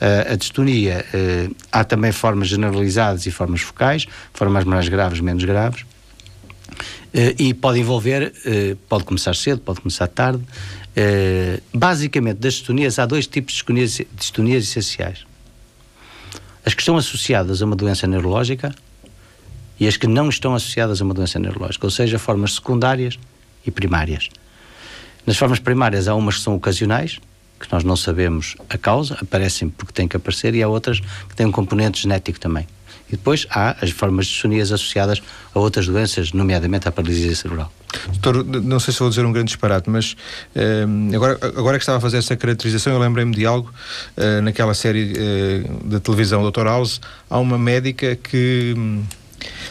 Uh, 0.00 0.32
a 0.32 0.34
distonia, 0.34 1.04
uh, 1.14 1.56
há 1.70 1.84
também 1.84 2.10
formas 2.10 2.48
generalizadas 2.48 3.24
e 3.26 3.30
formas 3.30 3.60
focais, 3.60 4.06
formas 4.34 4.64
mais 4.64 4.88
graves, 4.88 5.20
menos 5.20 5.44
graves, 5.44 5.82
uh, 5.82 7.34
e 7.38 7.54
pode 7.54 7.78
envolver, 7.78 8.32
pode 8.88 9.04
começar 9.04 9.36
cedo, 9.36 9.60
pode 9.60 9.80
começar 9.80 10.08
tarde, 10.08 10.42
Uh, 10.96 11.62
basicamente, 11.72 12.38
das 12.38 12.54
distonias, 12.54 12.98
há 12.98 13.06
dois 13.06 13.26
tipos 13.26 13.54
de 13.54 14.06
distonias 14.14 14.64
essenciais. 14.64 15.24
As 16.64 16.74
que 16.74 16.82
estão 16.82 16.96
associadas 16.96 17.62
a 17.62 17.64
uma 17.64 17.74
doença 17.74 18.06
neurológica 18.06 18.74
e 19.80 19.88
as 19.88 19.96
que 19.96 20.06
não 20.06 20.28
estão 20.28 20.54
associadas 20.54 21.00
a 21.00 21.04
uma 21.04 21.14
doença 21.14 21.38
neurológica, 21.38 21.86
ou 21.86 21.90
seja, 21.90 22.18
formas 22.18 22.54
secundárias 22.54 23.18
e 23.66 23.70
primárias. 23.70 24.28
Nas 25.26 25.36
formas 25.36 25.58
primárias 25.58 26.08
há 26.08 26.14
umas 26.14 26.36
que 26.36 26.42
são 26.42 26.54
ocasionais, 26.54 27.18
que 27.58 27.72
nós 27.72 27.84
não 27.84 27.96
sabemos 27.96 28.56
a 28.68 28.76
causa, 28.76 29.16
aparecem 29.20 29.68
porque 29.68 29.92
têm 29.92 30.06
que 30.06 30.16
aparecer, 30.16 30.54
e 30.54 30.62
há 30.62 30.68
outras 30.68 31.00
que 31.00 31.34
têm 31.34 31.46
um 31.46 31.52
componente 31.52 32.02
genético 32.02 32.38
também. 32.38 32.66
E 33.08 33.12
depois 33.12 33.46
há 33.50 33.76
as 33.82 33.90
formas 33.90 34.26
de 34.26 34.32
distonias 34.32 34.72
associadas 34.72 35.22
a 35.54 35.58
outras 35.58 35.86
doenças, 35.86 36.32
nomeadamente 36.32 36.88
à 36.88 36.92
paralisia 36.92 37.34
cerebral. 37.34 37.72
Doutor, 38.20 38.44
não 38.44 38.80
sei 38.80 38.92
se 38.92 39.00
vou 39.00 39.08
dizer 39.08 39.24
um 39.24 39.32
grande 39.32 39.48
disparate, 39.48 39.88
mas 39.90 40.16
uh, 40.56 41.14
agora, 41.14 41.38
agora 41.56 41.78
que 41.78 41.82
estava 41.82 41.98
a 41.98 42.00
fazer 42.00 42.18
essa 42.18 42.36
caracterização, 42.36 42.92
eu 42.92 42.98
lembrei-me 42.98 43.34
de 43.34 43.46
algo. 43.46 43.72
Uh, 44.16 44.42
naquela 44.42 44.74
série 44.74 45.12
uh, 45.12 45.88
da 45.88 46.00
televisão 46.00 46.48
Dr. 46.50 46.64
House, 46.64 47.00
há 47.28 47.38
uma 47.38 47.58
médica 47.58 48.16
que 48.16 48.74
um, 48.76 49.02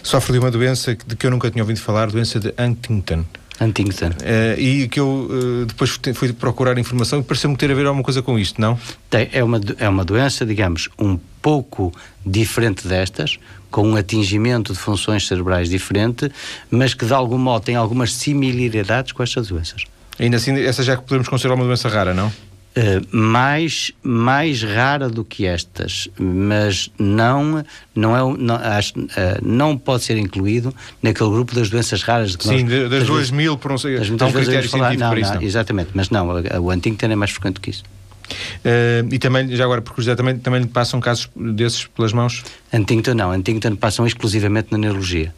sofre 0.04 0.34
de 0.34 0.40
uma 0.40 0.52
doença 0.52 0.96
de 0.96 1.16
que 1.16 1.26
eu 1.26 1.32
nunca 1.32 1.50
tinha 1.50 1.64
ouvido 1.64 1.80
falar, 1.80 2.08
doença 2.08 2.40
de 2.40 2.54
Huntington. 2.58 3.26
Huntington. 3.62 4.08
Uh, 4.08 4.60
e 4.60 4.88
que 4.88 5.00
eu 5.00 5.28
uh, 5.30 5.66
depois 5.66 6.00
fui 6.16 6.34
procurar 6.34 6.78
informação 6.80 7.20
e 7.20 7.24
pareceu-me 7.24 7.56
ter 7.56 7.70
a 7.72 7.76
ver 7.76 7.86
alguma 7.86 8.04
coisa 8.04 8.22
com 8.22 8.38
isto, 8.40 8.60
não? 8.60 8.78
Tem, 9.10 9.30
é, 9.32 9.44
uma, 9.44 9.62
é 9.78 9.88
uma 9.88 10.04
doença, 10.04 10.46
digamos, 10.46 10.90
um 10.98 11.20
pouco 11.42 11.94
diferente 12.26 12.88
destas, 12.88 13.38
com 13.72 13.88
um 13.88 13.96
atingimento 13.96 14.74
de 14.74 14.80
funções 14.80 15.26
cerebrais 15.28 15.70
diferente, 15.70 16.30
mas 16.70 16.94
que 16.94 17.06
de 17.06 17.14
algum 17.14 17.38
modo 17.38 17.64
tem 17.64 17.76
algumas 17.76 18.14
similaridades 18.14 19.14
com 19.14 19.24
estas 19.24 19.48
doenças. 19.48 19.86
Ainda 20.20 20.38
assim, 20.38 20.60
essa 20.60 20.84
já 20.84 20.98
podemos 20.98 21.28
considerar 21.28 21.56
uma 21.56 21.66
doença 21.66 21.90
rara, 21.90 22.14
não? 22.14 22.28
Uh, 22.28 23.06
mais, 23.16 23.92
mais 24.02 24.64
rara 24.64 25.10
do 25.10 25.26
que 25.26 25.46
estas, 25.46 26.08
mas 26.18 26.90
não, 26.98 27.66
não, 27.94 28.16
é, 28.16 28.38
não, 28.38 28.56
acho, 28.56 28.98
uh, 28.98 29.08
não 29.42 29.78
pode 29.78 30.04
ser 30.04 30.18
incluído 30.18 30.74
naquele 31.02 31.32
grupo 31.32 31.54
das 31.54 31.70
doenças 31.70 32.02
raras. 32.02 32.34
Que 32.36 32.46
Sim, 32.46 32.64
nós, 32.64 32.90
das 32.90 33.04
duas 33.06 33.30
mil, 33.30 33.58
por 33.58 33.72
um, 33.72 33.76
das 33.76 34.22
há 34.22 34.26
um 34.26 34.32
critério 34.32 34.70
falar, 34.70 34.96
não, 34.96 35.18
isso. 35.18 35.34
Não, 35.34 35.42
exatamente, 35.42 35.90
mas 35.94 36.10
não, 36.10 36.30
o 36.62 36.72
Huntington 36.72 37.08
é 37.08 37.16
mais 37.16 37.32
frequente 37.32 37.60
que 37.60 37.72
isso. 37.72 37.84
Uh, 38.32 39.14
e 39.14 39.20
também, 39.20 39.56
já 39.56 39.64
agora, 39.64 39.82
por 39.82 39.94
curiosidade, 39.94 40.18
também, 40.18 40.38
também 40.38 40.62
lhe 40.62 40.68
passam 40.68 41.00
casos 41.00 41.30
desses 41.36 41.86
pelas 41.86 42.14
mãos? 42.14 42.44
Huntington 42.74 43.14
não, 43.14 43.32
Huntington 43.32 43.76
passam 43.76 44.06
exclusivamente 44.06 44.72
na 44.72 44.78
neurologia 44.78 45.34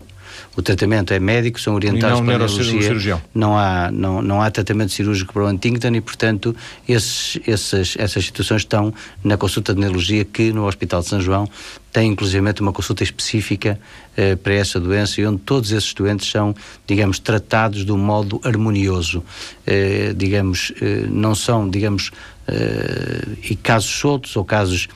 o 0.55 0.61
tratamento 0.61 1.13
é 1.13 1.19
médico, 1.19 1.59
são 1.59 1.73
orientados 1.73 2.19
não 2.19 2.25
para 2.25 2.35
a 2.35 2.37
neurocirurgião. 2.37 3.21
Não 3.33 3.57
há, 3.57 3.91
não, 3.91 4.21
não 4.21 4.41
há 4.41 4.51
tratamento 4.51 4.91
cirúrgico 4.91 5.33
para 5.33 5.43
o 5.43 5.47
Huntington 5.47 5.95
e, 5.95 6.01
portanto, 6.01 6.55
esses, 6.87 7.39
essas, 7.47 7.95
essas 7.97 8.25
situações 8.25 8.61
estão 8.61 8.93
na 9.23 9.35
consulta 9.35 9.73
de 9.73 9.79
neurologia 9.79 10.23
que 10.23 10.53
no 10.53 10.67
Hospital 10.67 11.01
de 11.01 11.07
São 11.07 11.19
João 11.19 11.49
tem 11.91 12.11
inclusivamente 12.11 12.61
uma 12.61 12.71
consulta 12.71 13.03
específica 13.03 13.79
eh, 14.17 14.35
para 14.35 14.53
essa 14.53 14.79
doença 14.79 15.21
e 15.21 15.25
onde 15.25 15.39
todos 15.39 15.71
esses 15.71 15.93
doentes 15.93 16.29
são, 16.29 16.55
digamos, 16.87 17.19
tratados 17.19 17.85
de 17.85 17.91
um 17.91 17.97
modo 17.97 18.39
harmonioso. 18.43 19.23
Eh, 19.65 20.13
digamos, 20.15 20.71
eh, 20.81 21.05
não 21.09 21.35
são, 21.35 21.69
digamos, 21.69 22.11
eh, 22.47 23.27
e 23.49 23.55
casos 23.55 23.89
soltos 23.89 24.35
ou 24.35 24.43
casos 24.43 24.87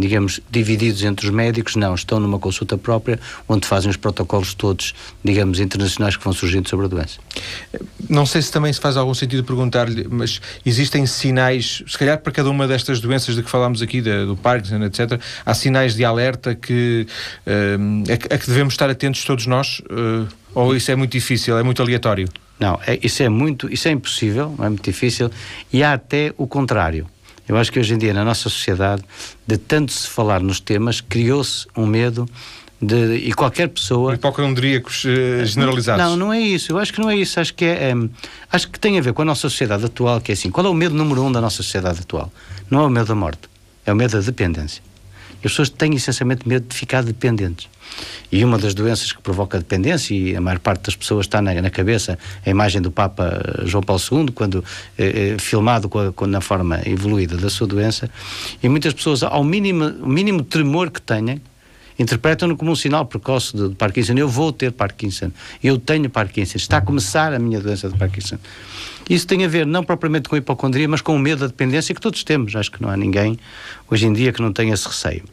digamos, 0.00 0.40
divididos 0.50 1.02
entre 1.04 1.26
os 1.26 1.32
médicos, 1.32 1.76
não, 1.76 1.94
estão 1.94 2.18
numa 2.18 2.38
consulta 2.38 2.78
própria, 2.78 3.20
onde 3.48 3.66
fazem 3.66 3.90
os 3.90 3.96
protocolos 3.96 4.54
todos, 4.54 4.94
digamos, 5.22 5.60
internacionais 5.60 6.16
que 6.16 6.24
vão 6.24 6.32
surgindo 6.32 6.68
sobre 6.68 6.86
a 6.86 6.88
doença. 6.88 7.18
Não 8.08 8.24
sei 8.24 8.42
se 8.42 8.50
também 8.50 8.72
se 8.72 8.80
faz 8.80 8.96
algum 8.96 9.14
sentido 9.14 9.44
perguntar-lhe, 9.44 10.06
mas 10.10 10.40
existem 10.64 11.06
sinais, 11.06 11.82
se 11.86 11.98
calhar 11.98 12.18
para 12.18 12.32
cada 12.32 12.50
uma 12.50 12.66
destas 12.66 13.00
doenças 13.00 13.36
de 13.36 13.42
que 13.42 13.50
falámos 13.50 13.82
aqui, 13.82 14.00
do 14.00 14.36
Parkinson, 14.36 14.82
etc., 14.84 15.20
há 15.44 15.54
sinais 15.54 15.94
de 15.94 16.04
alerta 16.04 16.54
que, 16.54 17.06
uh, 17.46 18.10
a, 18.10 18.34
a, 18.34 18.38
que 18.38 18.46
devemos 18.46 18.74
estar 18.74 18.88
atentos 18.88 19.22
todos 19.24 19.46
nós? 19.46 19.80
Uh, 19.80 20.26
ou 20.54 20.74
isso 20.74 20.90
é 20.90 20.96
muito 20.96 21.12
difícil, 21.12 21.56
é 21.58 21.62
muito 21.62 21.80
aleatório? 21.82 22.28
Não, 22.60 22.78
é, 22.86 22.98
isso 23.02 23.22
é 23.22 23.28
muito, 23.28 23.72
isso 23.72 23.88
é 23.88 23.90
impossível, 23.90 24.54
é 24.58 24.68
muito 24.68 24.84
difícil, 24.84 25.30
e 25.72 25.82
há 25.82 25.94
até 25.94 26.32
o 26.36 26.46
contrário. 26.46 27.06
Eu 27.48 27.56
acho 27.56 27.72
que 27.72 27.80
hoje 27.80 27.94
em 27.94 27.98
dia, 27.98 28.14
na 28.14 28.24
nossa 28.24 28.42
sociedade, 28.48 29.02
de 29.44 29.56
tanto 29.56 29.90
se 29.90 30.06
falar 30.06 30.40
nos 30.40 30.60
temas, 30.60 31.00
criou-se 31.00 31.66
um 31.76 31.84
medo 31.86 32.28
de, 32.80 33.16
e 33.16 33.32
qualquer 33.32 33.68
pessoa. 33.68 34.14
Hipocondríacos 34.14 35.04
uh, 35.04 35.44
generalizados. 35.44 36.04
Não, 36.04 36.16
não 36.16 36.32
é 36.32 36.40
isso. 36.40 36.72
Eu 36.72 36.78
acho 36.78 36.92
que 36.92 37.00
não 37.00 37.10
é 37.10 37.16
isso. 37.16 37.40
Acho 37.40 37.52
que 37.52 37.64
é, 37.64 37.90
é, 37.90 37.94
acho 38.52 38.68
que 38.68 38.78
tem 38.78 38.98
a 38.98 39.02
ver 39.02 39.12
com 39.12 39.22
a 39.22 39.24
nossa 39.24 39.40
sociedade 39.40 39.84
atual, 39.84 40.20
que 40.20 40.30
é 40.30 40.34
assim. 40.34 40.50
Qual 40.50 40.64
é 40.64 40.68
o 40.68 40.74
medo 40.74 40.94
número 40.94 41.24
um 41.24 41.32
da 41.32 41.40
nossa 41.40 41.56
sociedade 41.56 42.00
atual? 42.00 42.32
Não 42.70 42.82
é 42.82 42.86
o 42.86 42.90
medo 42.90 43.06
da 43.06 43.14
morte, 43.14 43.48
é 43.84 43.92
o 43.92 43.96
medo 43.96 44.12
da 44.12 44.20
dependência. 44.20 44.82
As 45.44 45.50
pessoas 45.50 45.70
têm 45.70 45.94
essencialmente 45.94 46.46
medo 46.46 46.66
de 46.68 46.74
ficar 46.76 47.02
dependentes. 47.02 47.68
E 48.30 48.44
uma 48.44 48.58
das 48.58 48.74
doenças 48.74 49.10
que 49.10 49.20
provoca 49.20 49.58
dependência, 49.58 50.14
e 50.14 50.36
a 50.36 50.40
maior 50.40 50.58
parte 50.58 50.82
das 50.82 50.94
pessoas 50.94 51.26
está 51.26 51.42
na, 51.42 51.54
na 51.54 51.70
cabeça, 51.70 52.18
a 52.44 52.50
imagem 52.50 52.80
do 52.80 52.90
Papa 52.90 53.42
João 53.64 53.82
Paulo 53.82 54.00
II, 54.12 54.30
quando 54.32 54.64
eh, 54.96 55.34
eh, 55.34 55.38
filmado 55.38 55.88
com 55.88 55.98
a, 55.98 56.12
com, 56.12 56.26
na 56.26 56.40
forma 56.40 56.80
evoluída 56.86 57.36
da 57.36 57.50
sua 57.50 57.66
doença, 57.66 58.08
e 58.62 58.68
muitas 58.68 58.92
pessoas, 58.92 59.22
ao 59.22 59.42
mínimo, 59.42 59.90
mínimo 60.06 60.44
tremor 60.44 60.90
que 60.90 61.00
tenham, 61.00 61.40
interpretam-no 61.98 62.56
como 62.56 62.70
um 62.70 62.76
sinal 62.76 63.04
precoce 63.04 63.56
de, 63.56 63.68
de, 63.68 63.74
Parkinson. 63.74 64.14
Eu 64.14 64.28
vou 64.28 64.52
ter 64.52 64.72
Parkinson, 64.72 65.30
eu 65.62 65.78
tenho 65.78 66.08
Parkinson, 66.08 66.56
está 66.56 66.78
a 66.78 66.80
começar 66.80 67.32
a 67.32 67.38
minha 67.38 67.60
doença 67.60 67.88
de 67.88 67.98
Parkinson. 67.98 68.38
Isso 69.10 69.26
tem 69.26 69.44
a 69.44 69.48
ver 69.48 69.66
não 69.66 69.82
propriamente 69.82 70.28
com 70.28 70.36
hipocondria, 70.36 70.86
mas 70.86 71.00
com 71.00 71.16
o 71.16 71.18
medo 71.18 71.40
da 71.40 71.48
dependência 71.48 71.92
que 71.92 72.00
todos 72.00 72.22
temos. 72.22 72.54
Acho 72.54 72.70
que 72.70 72.80
não 72.80 72.88
há 72.88 72.96
ninguém 72.96 73.36
hoje 73.90 74.06
em 74.06 74.12
dia 74.12 74.32
que 74.32 74.40
não 74.40 74.52
tenha 74.52 74.72
esse 74.72 74.86
receio. 74.86 75.24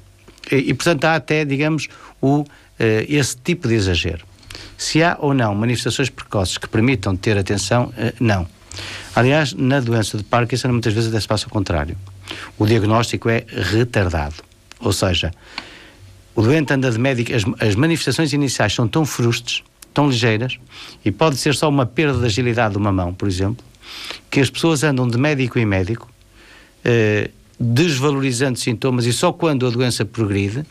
E, 0.52 0.56
e 0.56 0.74
portanto, 0.74 1.06
há 1.06 1.14
até, 1.14 1.46
digamos, 1.46 1.88
o, 2.20 2.40
uh, 2.40 2.46
esse 3.08 3.38
tipo 3.38 3.68
de 3.68 3.76
exagero. 3.76 4.26
Se 4.76 5.04
há 5.04 5.16
ou 5.20 5.32
não 5.32 5.54
manifestações 5.54 6.10
precoces 6.10 6.58
que 6.58 6.68
permitam 6.68 7.16
ter 7.16 7.38
atenção, 7.38 7.94
uh, 7.96 8.14
não. 8.20 8.48
Aliás, 9.16 9.54
na 9.54 9.80
doença 9.80 10.18
de 10.18 10.24
Parkinson, 10.24 10.70
muitas 10.70 10.94
vezes 10.94 11.10
até 11.10 11.20
se 11.20 11.28
passa 11.28 11.46
o 11.46 11.50
contrário. 11.52 11.96
O 12.58 12.66
diagnóstico 12.66 13.30
é 13.30 13.46
retardado. 13.48 14.36
Ou 14.80 14.92
seja, 14.92 15.32
o 16.34 16.42
doente 16.42 16.74
anda 16.74 16.90
de 16.90 16.98
médico, 16.98 17.32
as, 17.32 17.44
as 17.60 17.76
manifestações 17.76 18.34
iniciais 18.34 18.74
são 18.74 18.88
tão 18.88 19.06
frustres, 19.06 19.62
tão 19.98 20.08
ligeiras, 20.08 20.60
e 21.04 21.12
pode 21.12 21.38
ser 21.38 21.56
só 21.56 21.68
uma 21.68 21.84
perda 21.84 22.20
de 22.20 22.26
agilidade 22.26 22.74
de 22.74 22.78
uma 22.78 22.92
mão, 22.92 23.16
por 23.16 23.28
exemplo, 23.28 23.66
que 24.30 24.40
as 24.40 24.48
pessoas 24.48 24.84
andam 24.84 25.08
de 25.08 25.18
médico 25.18 25.58
em 25.58 25.66
médico, 25.66 26.08
eh, 26.86 27.32
desvalorizando 27.60 28.60
sintomas 28.60 29.08
e 29.08 29.12
só 29.12 29.34
quando 29.34 29.66
a 29.66 29.72
doença 29.72 30.06
progride 30.06 30.64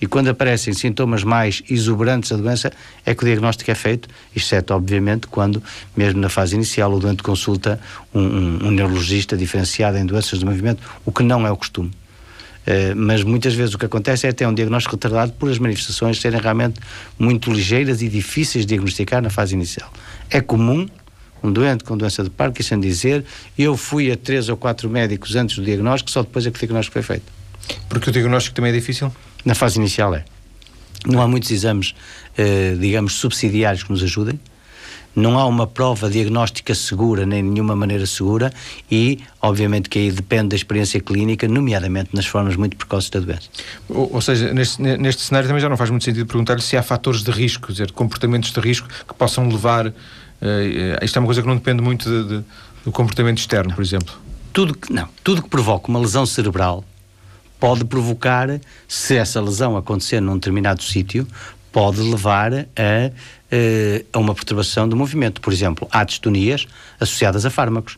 e 0.00 0.06
quando 0.08 0.26
aparecem 0.26 0.74
sintomas 0.74 1.22
mais 1.22 1.62
exuberantes 1.70 2.32
da 2.32 2.36
doença 2.36 2.72
é 3.06 3.14
que 3.14 3.22
o 3.22 3.24
diagnóstico 3.24 3.70
é 3.70 3.74
feito, 3.76 4.08
exceto, 4.34 4.74
obviamente, 4.74 5.28
quando, 5.28 5.62
mesmo 5.96 6.20
na 6.20 6.28
fase 6.28 6.56
inicial, 6.56 6.92
o 6.92 6.98
doente 6.98 7.22
consulta 7.22 7.78
um, 8.12 8.20
um, 8.20 8.66
um 8.66 8.70
neurologista 8.72 9.36
diferenciado 9.36 9.96
em 9.96 10.04
doenças 10.04 10.40
do 10.40 10.46
movimento, 10.46 10.82
o 11.06 11.12
que 11.12 11.22
não 11.22 11.46
é 11.46 11.52
o 11.52 11.56
costume. 11.56 11.92
Uh, 12.62 12.94
mas 12.94 13.24
muitas 13.24 13.54
vezes 13.54 13.74
o 13.74 13.78
que 13.78 13.86
acontece 13.86 14.26
é 14.26 14.32
ter 14.32 14.46
um 14.46 14.54
diagnóstico 14.54 14.94
retardado 14.94 15.32
por 15.32 15.50
as 15.50 15.58
manifestações 15.58 16.20
serem 16.20 16.40
realmente 16.40 16.80
muito 17.18 17.52
ligeiras 17.52 18.02
e 18.02 18.08
difíceis 18.08 18.64
de 18.64 18.70
diagnosticar 18.70 19.20
na 19.20 19.30
fase 19.30 19.54
inicial. 19.54 19.92
É 20.30 20.40
comum 20.40 20.86
um 21.42 21.52
doente 21.52 21.82
com 21.82 21.96
doença 21.96 22.22
de 22.22 22.30
Parkinson 22.30 22.78
dizer 22.78 23.24
eu 23.58 23.76
fui 23.76 24.12
a 24.12 24.16
três 24.16 24.48
ou 24.48 24.56
quatro 24.56 24.88
médicos 24.88 25.34
antes 25.34 25.56
do 25.56 25.64
diagnóstico, 25.64 26.10
só 26.10 26.22
depois 26.22 26.46
é 26.46 26.50
que 26.50 26.56
o 26.56 26.60
diagnóstico 26.60 26.92
foi 26.92 27.02
feito. 27.02 27.24
Porque 27.88 28.10
o 28.10 28.12
diagnóstico 28.12 28.54
também 28.54 28.70
é 28.70 28.74
difícil? 28.74 29.12
Na 29.44 29.54
fase 29.54 29.78
inicial 29.78 30.14
é. 30.14 30.24
Não 31.06 31.20
há 31.20 31.26
muitos 31.26 31.50
exames, 31.50 31.94
eh, 32.38 32.76
digamos, 32.78 33.14
subsidiários 33.14 33.82
que 33.82 33.90
nos 33.90 34.02
ajudem. 34.02 34.38
Não 35.14 35.38
há 35.38 35.46
uma 35.46 35.66
prova 35.66 36.08
diagnóstica 36.08 36.74
segura, 36.74 37.26
nem 37.26 37.42
nenhuma 37.42 37.76
maneira 37.76 38.06
segura, 38.06 38.52
e, 38.90 39.20
obviamente, 39.40 39.88
que 39.88 39.98
aí 39.98 40.10
depende 40.10 40.48
da 40.48 40.56
experiência 40.56 41.00
clínica, 41.00 41.46
nomeadamente 41.46 42.10
nas 42.14 42.26
formas 42.26 42.56
muito 42.56 42.76
precoces 42.76 43.10
da 43.10 43.20
doença. 43.20 43.48
Ou, 43.88 44.14
ou 44.14 44.20
seja, 44.20 44.52
neste, 44.54 44.80
neste 44.80 45.22
cenário 45.22 45.48
também 45.48 45.60
já 45.60 45.68
não 45.68 45.76
faz 45.76 45.90
muito 45.90 46.04
sentido 46.04 46.26
perguntar-lhe 46.26 46.62
se 46.62 46.76
há 46.76 46.82
fatores 46.82 47.22
de 47.22 47.30
risco, 47.30 47.66
quer 47.66 47.72
dizer, 47.72 47.92
comportamentos 47.92 48.50
de 48.50 48.60
risco 48.60 48.88
que 49.06 49.14
possam 49.14 49.48
levar 49.48 49.92
Uh, 50.42 51.04
isto 51.04 51.16
é 51.16 51.20
uma 51.20 51.26
coisa 51.26 51.40
que 51.40 51.46
não 51.46 51.54
depende 51.54 51.80
muito 51.80 52.10
de, 52.10 52.28
de, 52.28 52.44
do 52.84 52.90
comportamento 52.90 53.38
externo, 53.38 53.72
por 53.72 53.80
exemplo. 53.80 54.12
Tudo 54.52 54.76
que, 54.76 54.92
não, 54.92 55.08
tudo 55.22 55.40
que 55.40 55.48
provoca 55.48 55.88
uma 55.88 56.00
lesão 56.00 56.26
cerebral 56.26 56.84
pode 57.60 57.84
provocar, 57.84 58.48
se 58.88 59.16
essa 59.16 59.40
lesão 59.40 59.76
acontecer 59.76 60.20
num 60.20 60.34
determinado 60.34 60.82
sítio, 60.82 61.28
pode 61.72 62.00
levar 62.02 62.52
a, 62.54 63.10
a 64.12 64.18
uma 64.18 64.34
perturbação 64.34 64.88
do 64.88 64.94
movimento. 64.94 65.40
Por 65.40 65.52
exemplo, 65.52 65.88
há 65.90 66.04
distonias 66.04 66.66
associadas 67.00 67.44
a 67.46 67.50
fármacos. 67.50 67.96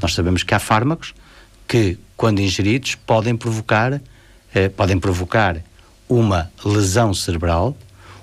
Nós 0.00 0.14
sabemos 0.14 0.42
que 0.42 0.54
há 0.54 0.58
fármacos 0.58 1.14
que, 1.66 1.98
quando 2.16 2.40
ingeridos, 2.40 2.94
podem 2.94 3.36
provocar, 3.36 3.94
uh, 3.94 4.00
podem 4.76 4.98
provocar 4.98 5.56
uma 6.08 6.50
lesão 6.64 7.12
cerebral, 7.12 7.76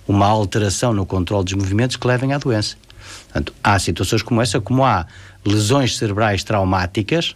uma 0.07 0.27
alteração 0.27 0.93
no 0.93 1.05
controle 1.05 1.43
dos 1.43 1.53
movimentos 1.53 1.97
que 1.97 2.07
levem 2.07 2.33
à 2.33 2.37
doença. 2.37 2.77
Portanto, 3.25 3.53
há 3.63 3.77
situações 3.79 4.21
como 4.21 4.41
essa, 4.41 4.61
como 4.61 4.85
há 4.85 5.05
lesões 5.45 5.97
cerebrais 5.97 6.43
traumáticas 6.43 7.35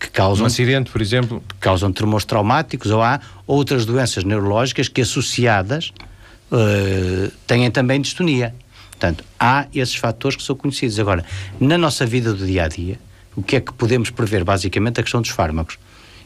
que 0.00 0.10
causam. 0.10 0.44
Um 0.44 0.46
acidente, 0.46 0.90
por 0.90 1.00
exemplo. 1.00 1.42
Que 1.48 1.54
causam 1.56 1.92
tremores 1.92 2.24
traumáticos, 2.24 2.90
ou 2.90 3.02
há 3.02 3.20
outras 3.46 3.86
doenças 3.86 4.24
neurológicas 4.24 4.88
que, 4.88 5.00
associadas, 5.00 5.92
uh, 6.50 7.30
têm 7.46 7.70
também 7.70 8.00
distonia. 8.00 8.54
Portanto, 8.90 9.24
há 9.38 9.66
esses 9.74 9.94
fatores 9.94 10.36
que 10.36 10.42
são 10.42 10.56
conhecidos. 10.56 10.98
Agora, 10.98 11.24
na 11.60 11.76
nossa 11.76 12.06
vida 12.06 12.32
do 12.32 12.46
dia 12.46 12.64
a 12.64 12.68
dia, 12.68 12.98
o 13.36 13.42
que 13.42 13.56
é 13.56 13.60
que 13.60 13.72
podemos 13.72 14.10
prever? 14.10 14.42
Basicamente, 14.42 15.00
a 15.00 15.02
questão 15.02 15.20
dos 15.20 15.30
fármacos 15.30 15.78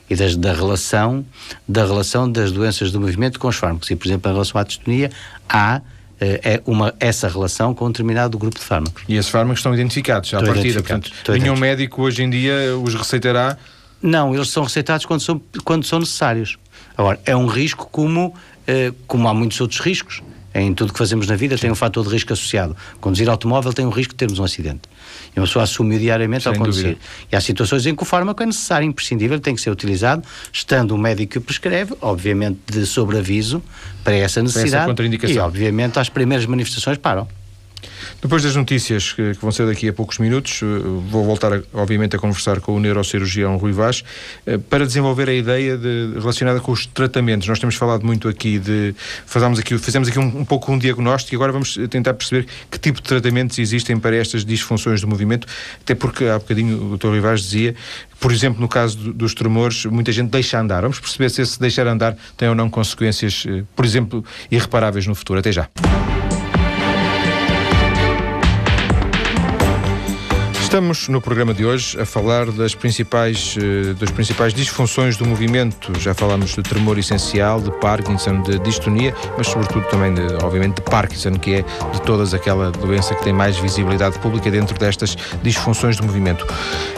e 0.08 0.14
das, 0.14 0.36
da 0.36 0.52
relação 0.52 1.24
da 1.68 1.84
relação 1.84 2.30
das 2.30 2.52
doenças 2.52 2.92
do 2.92 3.00
movimento 3.00 3.38
com 3.38 3.48
os 3.48 3.56
fármacos. 3.56 3.90
E, 3.90 3.96
por 3.96 4.06
exemplo, 4.06 4.30
em 4.30 4.34
relação 4.34 4.60
à 4.60 4.64
distonia, 4.64 5.10
há 5.48 5.80
eh, 6.20 6.40
é 6.44 6.62
uma, 6.66 6.94
essa 7.00 7.28
relação 7.28 7.74
com 7.74 7.86
um 7.86 7.90
determinado 7.90 8.36
grupo 8.36 8.58
de 8.58 8.64
fármacos. 8.64 9.02
E 9.08 9.16
esses 9.16 9.30
fármacos 9.30 9.60
estão 9.60 9.72
identificados 9.72 10.32
à 10.34 10.42
partida, 10.42 10.82
portanto, 10.82 11.10
nenhum 11.32 11.56
médico 11.56 12.02
hoje 12.02 12.22
em 12.22 12.28
dia 12.28 12.76
os 12.76 12.94
receitará? 12.94 13.56
Não, 14.02 14.34
eles 14.34 14.50
são 14.50 14.62
receitados 14.62 15.06
quando 15.06 15.20
são, 15.20 15.40
quando 15.64 15.84
são 15.84 15.98
necessários. 15.98 16.58
Agora, 16.96 17.18
é 17.24 17.34
um 17.34 17.46
risco 17.46 17.88
como, 17.90 18.34
como 19.06 19.28
há 19.28 19.34
muitos 19.34 19.60
outros 19.60 19.80
riscos, 19.80 20.22
em 20.54 20.74
tudo 20.74 20.92
que 20.92 20.98
fazemos 20.98 21.28
na 21.28 21.36
vida 21.36 21.56
tem 21.56 21.70
um 21.70 21.74
fator 21.74 22.04
de 22.04 22.12
risco 22.12 22.32
associado. 22.32 22.76
Conduzir 23.00 23.28
automóvel 23.28 23.72
tem 23.72 23.86
o 23.86 23.90
risco 23.90 24.12
de 24.12 24.16
termos 24.16 24.38
um 24.38 24.44
acidente. 24.44 24.82
E 25.34 25.38
uma 25.38 25.46
pessoa 25.46 25.62
assume 25.62 25.98
diariamente 25.98 26.44
Sem 26.44 26.52
ao 26.52 26.58
conduzir. 26.58 26.82
Dúvida. 26.82 27.00
E 27.30 27.36
há 27.36 27.40
situações 27.40 27.86
em 27.86 27.94
que 27.94 28.02
o 28.02 28.06
fármaco 28.06 28.42
é 28.42 28.46
necessário, 28.46 28.86
imprescindível, 28.86 29.38
tem 29.38 29.54
que 29.54 29.60
ser 29.60 29.70
utilizado, 29.70 30.24
estando 30.52 30.92
o 30.92 30.98
médico 30.98 31.32
que 31.32 31.38
o 31.38 31.40
prescreve, 31.40 31.94
obviamente 32.00 32.58
de 32.66 32.84
sobreaviso 32.84 33.62
para 34.02 34.16
essa 34.16 34.42
necessidade. 34.42 34.92
Para 34.92 35.06
essa 35.06 35.32
e, 35.32 35.38
obviamente, 35.38 35.98
as 35.98 36.08
primeiras 36.08 36.46
manifestações 36.46 36.98
param. 36.98 37.28
Depois 38.20 38.42
das 38.42 38.54
notícias 38.54 39.12
que, 39.12 39.32
vão 39.40 39.50
ser 39.50 39.66
daqui 39.66 39.88
a 39.88 39.92
poucos 39.92 40.18
minutos, 40.18 40.60
eh, 40.62 40.66
vou 41.08 41.24
voltar, 41.24 41.62
obviamente, 41.72 42.16
a 42.16 42.18
conversar 42.18 42.60
com 42.60 42.74
o 42.74 42.80
neurocirurgião 42.80 43.56
Rui 43.56 43.72
Vaz 43.72 44.04
eh, 44.46 44.58
para 44.58 44.86
desenvolver 44.86 45.28
a 45.28 45.34
ideia 45.34 45.76
de, 45.76 46.12
relacionada 46.14 46.60
com 46.60 46.72
os 46.72 46.86
tratamentos. 46.86 47.48
Nós 47.48 47.58
temos 47.58 47.74
falado 47.74 48.04
muito 48.04 48.28
aqui 48.28 48.58
de. 48.58 48.94
Fazemos 49.26 49.58
aqui, 49.58 49.78
fizemos 49.78 50.08
aqui 50.08 50.18
um, 50.18 50.40
um 50.40 50.44
pouco 50.44 50.72
um 50.72 50.78
diagnóstico 50.78 51.34
e 51.34 51.36
agora 51.36 51.52
vamos 51.52 51.78
tentar 51.88 52.14
perceber 52.14 52.46
que 52.70 52.78
tipo 52.78 53.00
de 53.00 53.08
tratamentos 53.08 53.58
existem 53.58 53.98
para 53.98 54.16
estas 54.16 54.44
disfunções 54.44 55.00
do 55.00 55.08
movimento, 55.08 55.46
até 55.80 55.94
porque 55.94 56.24
há 56.26 56.38
bocadinho 56.38 56.92
o 56.92 56.96
Dr. 56.96 57.08
Rui 57.08 57.20
Vaz 57.20 57.42
dizia 57.42 57.74
por 58.20 58.30
exemplo, 58.30 58.60
no 58.60 58.68
caso 58.68 58.98
dos 59.14 59.32
tremores, 59.34 59.86
muita 59.86 60.12
gente 60.12 60.28
deixa 60.28 60.60
andar. 60.60 60.82
Vamos 60.82 61.00
perceber 61.00 61.30
se 61.30 61.40
esse 61.40 61.58
deixar 61.58 61.86
andar 61.86 62.14
tem 62.36 62.50
ou 62.50 62.54
não 62.54 62.68
consequências, 62.68 63.44
eh, 63.48 63.64
por 63.74 63.84
exemplo, 63.84 64.22
irreparáveis 64.50 65.06
no 65.06 65.14
futuro. 65.14 65.40
Até 65.40 65.50
já. 65.50 65.68
Estamos 70.70 71.08
no 71.08 71.20
programa 71.20 71.52
de 71.52 71.64
hoje 71.64 72.00
a 72.00 72.06
falar 72.06 72.48
das 72.52 72.76
principais, 72.76 73.56
eh, 73.60 73.92
das 73.94 74.08
principais 74.12 74.54
disfunções 74.54 75.16
do 75.16 75.26
movimento. 75.26 75.98
Já 75.98 76.14
falámos 76.14 76.54
de 76.54 76.62
tremor 76.62 76.96
essencial, 76.96 77.60
de 77.60 77.72
Parkinson, 77.80 78.40
de 78.42 78.56
distonia, 78.60 79.12
mas 79.36 79.48
sobretudo 79.48 79.84
também, 79.88 80.14
de, 80.14 80.22
obviamente, 80.44 80.76
de 80.76 80.82
Parkinson, 80.82 81.32
que 81.32 81.54
é 81.54 81.62
de 81.62 82.00
todas 82.02 82.34
aquela 82.34 82.70
doença 82.70 83.16
que 83.16 83.24
tem 83.24 83.32
mais 83.32 83.58
visibilidade 83.58 84.16
pública 84.20 84.48
dentro 84.48 84.78
destas 84.78 85.16
disfunções 85.42 85.96
do 85.96 86.04
movimento. 86.04 86.46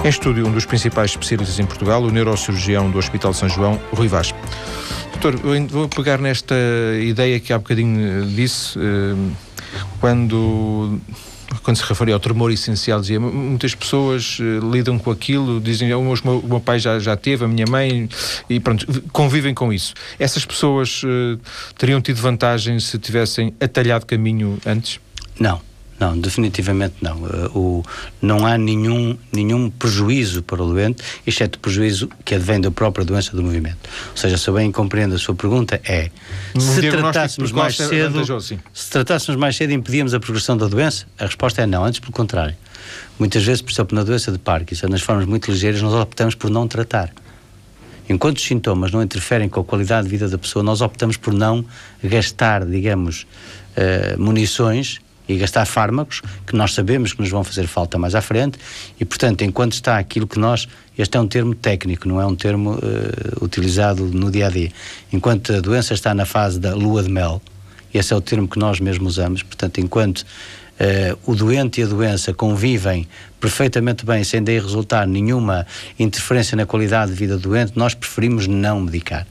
Em 0.04 0.08
estúdio, 0.08 0.46
um 0.46 0.52
dos 0.52 0.66
principais 0.66 1.12
especialistas 1.12 1.58
em 1.58 1.64
Portugal, 1.64 2.02
o 2.02 2.10
neurocirurgião 2.10 2.90
do 2.90 2.98
Hospital 2.98 3.32
São 3.32 3.48
João, 3.48 3.80
Rui 3.94 4.06
Vaz. 4.06 4.34
Doutor, 5.12 5.40
vou 5.70 5.88
pegar 5.88 6.18
nesta 6.18 6.54
ideia 7.00 7.40
que 7.40 7.54
há 7.54 7.56
bocadinho 7.56 8.26
disse, 8.26 8.78
eh, 8.78 9.32
quando 9.98 11.00
quando 11.62 11.76
se 11.76 11.84
referia 11.84 12.14
ao 12.14 12.20
tremor 12.20 12.50
essencial, 12.50 13.00
dizia 13.00 13.20
muitas 13.20 13.74
pessoas 13.74 14.38
uh, 14.38 14.70
lidam 14.70 14.98
com 14.98 15.10
aquilo, 15.10 15.60
dizem 15.60 15.92
o 15.94 16.02
meu, 16.02 16.38
o 16.38 16.48
meu 16.48 16.60
pai 16.60 16.78
já, 16.78 16.98
já 16.98 17.16
teve, 17.16 17.44
a 17.44 17.48
minha 17.48 17.66
mãe, 17.66 18.08
e 18.48 18.60
pronto, 18.60 18.86
convivem 19.12 19.54
com 19.54 19.72
isso. 19.72 19.94
Essas 20.18 20.44
pessoas 20.44 21.02
uh, 21.02 21.38
teriam 21.76 22.00
tido 22.00 22.20
vantagem 22.20 22.78
se 22.80 22.98
tivessem 22.98 23.54
atalhado 23.60 24.06
caminho 24.06 24.58
antes? 24.66 25.00
Não. 25.38 25.71
Não, 26.02 26.18
definitivamente 26.18 26.96
não. 27.00 27.22
Uh, 27.22 27.56
o, 27.56 27.84
não 28.20 28.44
há 28.44 28.58
nenhum, 28.58 29.16
nenhum 29.32 29.70
prejuízo 29.70 30.42
para 30.42 30.60
o 30.60 30.66
doente, 30.66 31.00
exceto 31.24 31.58
o 31.58 31.60
prejuízo 31.60 32.08
que 32.24 32.34
advém 32.34 32.60
da 32.60 32.72
própria 32.72 33.04
doença 33.04 33.36
do 33.36 33.40
movimento. 33.40 33.88
Ou 34.10 34.16
seja, 34.16 34.36
se 34.36 34.50
eu 34.50 34.54
bem 34.54 34.72
compreendo 34.72 35.14
a 35.14 35.18
sua 35.18 35.32
pergunta, 35.32 35.80
é 35.84 36.10
um 36.56 36.60
se 36.60 36.90
tratássemos 36.90 37.52
mais 37.52 37.76
cedo, 37.76 38.20
se 38.74 38.90
tratássemos 38.90 39.40
mais 39.40 39.54
cedo 39.54 39.72
impedíamos 39.72 40.12
a 40.12 40.18
progressão 40.18 40.56
da 40.56 40.66
doença? 40.66 41.06
A 41.16 41.26
resposta 41.26 41.62
é 41.62 41.66
não, 41.66 41.84
antes 41.84 42.00
pelo 42.00 42.12
contrário. 42.12 42.56
Muitas 43.16 43.44
vezes, 43.44 43.62
por 43.62 43.70
exemplo, 43.70 43.94
na 43.94 44.02
doença 44.02 44.32
de 44.32 44.38
Parkinson, 44.38 44.88
nas 44.88 45.02
formas 45.02 45.24
muito 45.24 45.52
ligeiras, 45.52 45.80
nós 45.82 45.94
optamos 45.94 46.34
por 46.34 46.50
não 46.50 46.66
tratar. 46.66 47.12
Enquanto 48.08 48.38
os 48.38 48.44
sintomas 48.44 48.90
não 48.90 49.00
interferem 49.00 49.48
com 49.48 49.60
a 49.60 49.64
qualidade 49.64 50.08
de 50.08 50.10
vida 50.10 50.28
da 50.28 50.36
pessoa, 50.36 50.64
nós 50.64 50.80
optamos 50.80 51.16
por 51.16 51.32
não 51.32 51.64
gastar, 52.02 52.66
digamos, 52.66 53.24
uh, 53.76 54.20
munições 54.20 55.00
e 55.28 55.36
gastar 55.36 55.64
fármacos 55.64 56.20
que 56.46 56.54
nós 56.54 56.74
sabemos 56.74 57.12
que 57.12 57.20
nos 57.20 57.30
vão 57.30 57.44
fazer 57.44 57.66
falta 57.66 57.98
mais 57.98 58.14
à 58.14 58.20
frente 58.20 58.58
e, 58.98 59.04
portanto, 59.04 59.42
enquanto 59.42 59.72
está 59.72 59.98
aquilo 59.98 60.26
que 60.26 60.38
nós. 60.38 60.68
Este 60.96 61.16
é 61.16 61.20
um 61.20 61.26
termo 61.26 61.54
técnico, 61.54 62.06
não 62.06 62.20
é 62.20 62.26
um 62.26 62.36
termo 62.36 62.72
uh, 62.72 63.44
utilizado 63.44 64.04
no 64.04 64.30
dia 64.30 64.48
a 64.48 64.50
dia. 64.50 64.70
Enquanto 65.10 65.54
a 65.54 65.60
doença 65.60 65.94
está 65.94 66.14
na 66.14 66.26
fase 66.26 66.60
da 66.60 66.74
lua 66.74 67.02
de 67.02 67.10
mel, 67.10 67.40
esse 67.94 68.12
é 68.12 68.16
o 68.16 68.20
termo 68.20 68.46
que 68.46 68.58
nós 68.58 68.78
mesmos 68.78 69.14
usamos, 69.14 69.42
portanto, 69.42 69.78
enquanto 69.78 70.18
uh, 70.18 71.18
o 71.24 71.34
doente 71.34 71.80
e 71.80 71.84
a 71.84 71.86
doença 71.86 72.34
convivem 72.34 73.08
perfeitamente 73.40 74.04
bem, 74.04 74.22
sem 74.22 74.42
daí 74.42 74.58
resultar 74.58 75.06
nenhuma 75.06 75.66
interferência 75.98 76.56
na 76.56 76.66
qualidade 76.66 77.10
de 77.12 77.16
vida 77.16 77.36
do 77.36 77.48
doente, 77.48 77.72
nós 77.74 77.94
preferimos 77.94 78.46
não 78.46 78.80
medicar. 78.80 79.26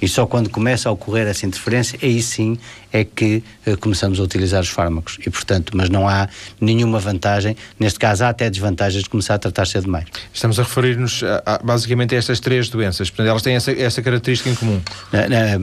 E 0.00 0.08
só 0.08 0.26
quando 0.26 0.48
começa 0.50 0.88
a 0.88 0.92
ocorrer 0.92 1.26
essa 1.26 1.46
interferência, 1.46 1.98
aí 2.02 2.22
sim 2.22 2.58
é 2.92 3.04
que 3.04 3.42
uh, 3.66 3.76
começamos 3.78 4.20
a 4.20 4.22
utilizar 4.22 4.60
os 4.60 4.68
fármacos. 4.68 5.18
E, 5.26 5.30
portanto, 5.30 5.76
mas 5.76 5.88
não 5.88 6.08
há 6.08 6.28
nenhuma 6.60 6.98
vantagem, 6.98 7.56
neste 7.78 7.98
caso 7.98 8.24
há 8.24 8.28
até 8.28 8.50
desvantagens 8.50 9.02
de 9.02 9.10
começar 9.10 9.34
a 9.34 9.38
tratar 9.38 9.66
cedo 9.66 9.84
demais. 9.84 10.06
Estamos 10.32 10.58
a 10.60 10.62
referir-nos 10.62 11.22
basicamente 11.64 12.14
a 12.14 12.18
estas 12.18 12.40
três 12.40 12.68
doenças, 12.68 13.10
portanto, 13.10 13.28
elas 13.28 13.42
têm 13.42 13.54
essa, 13.54 13.72
essa 13.72 14.02
característica 14.02 14.50
em 14.50 14.54
comum. 14.54 14.80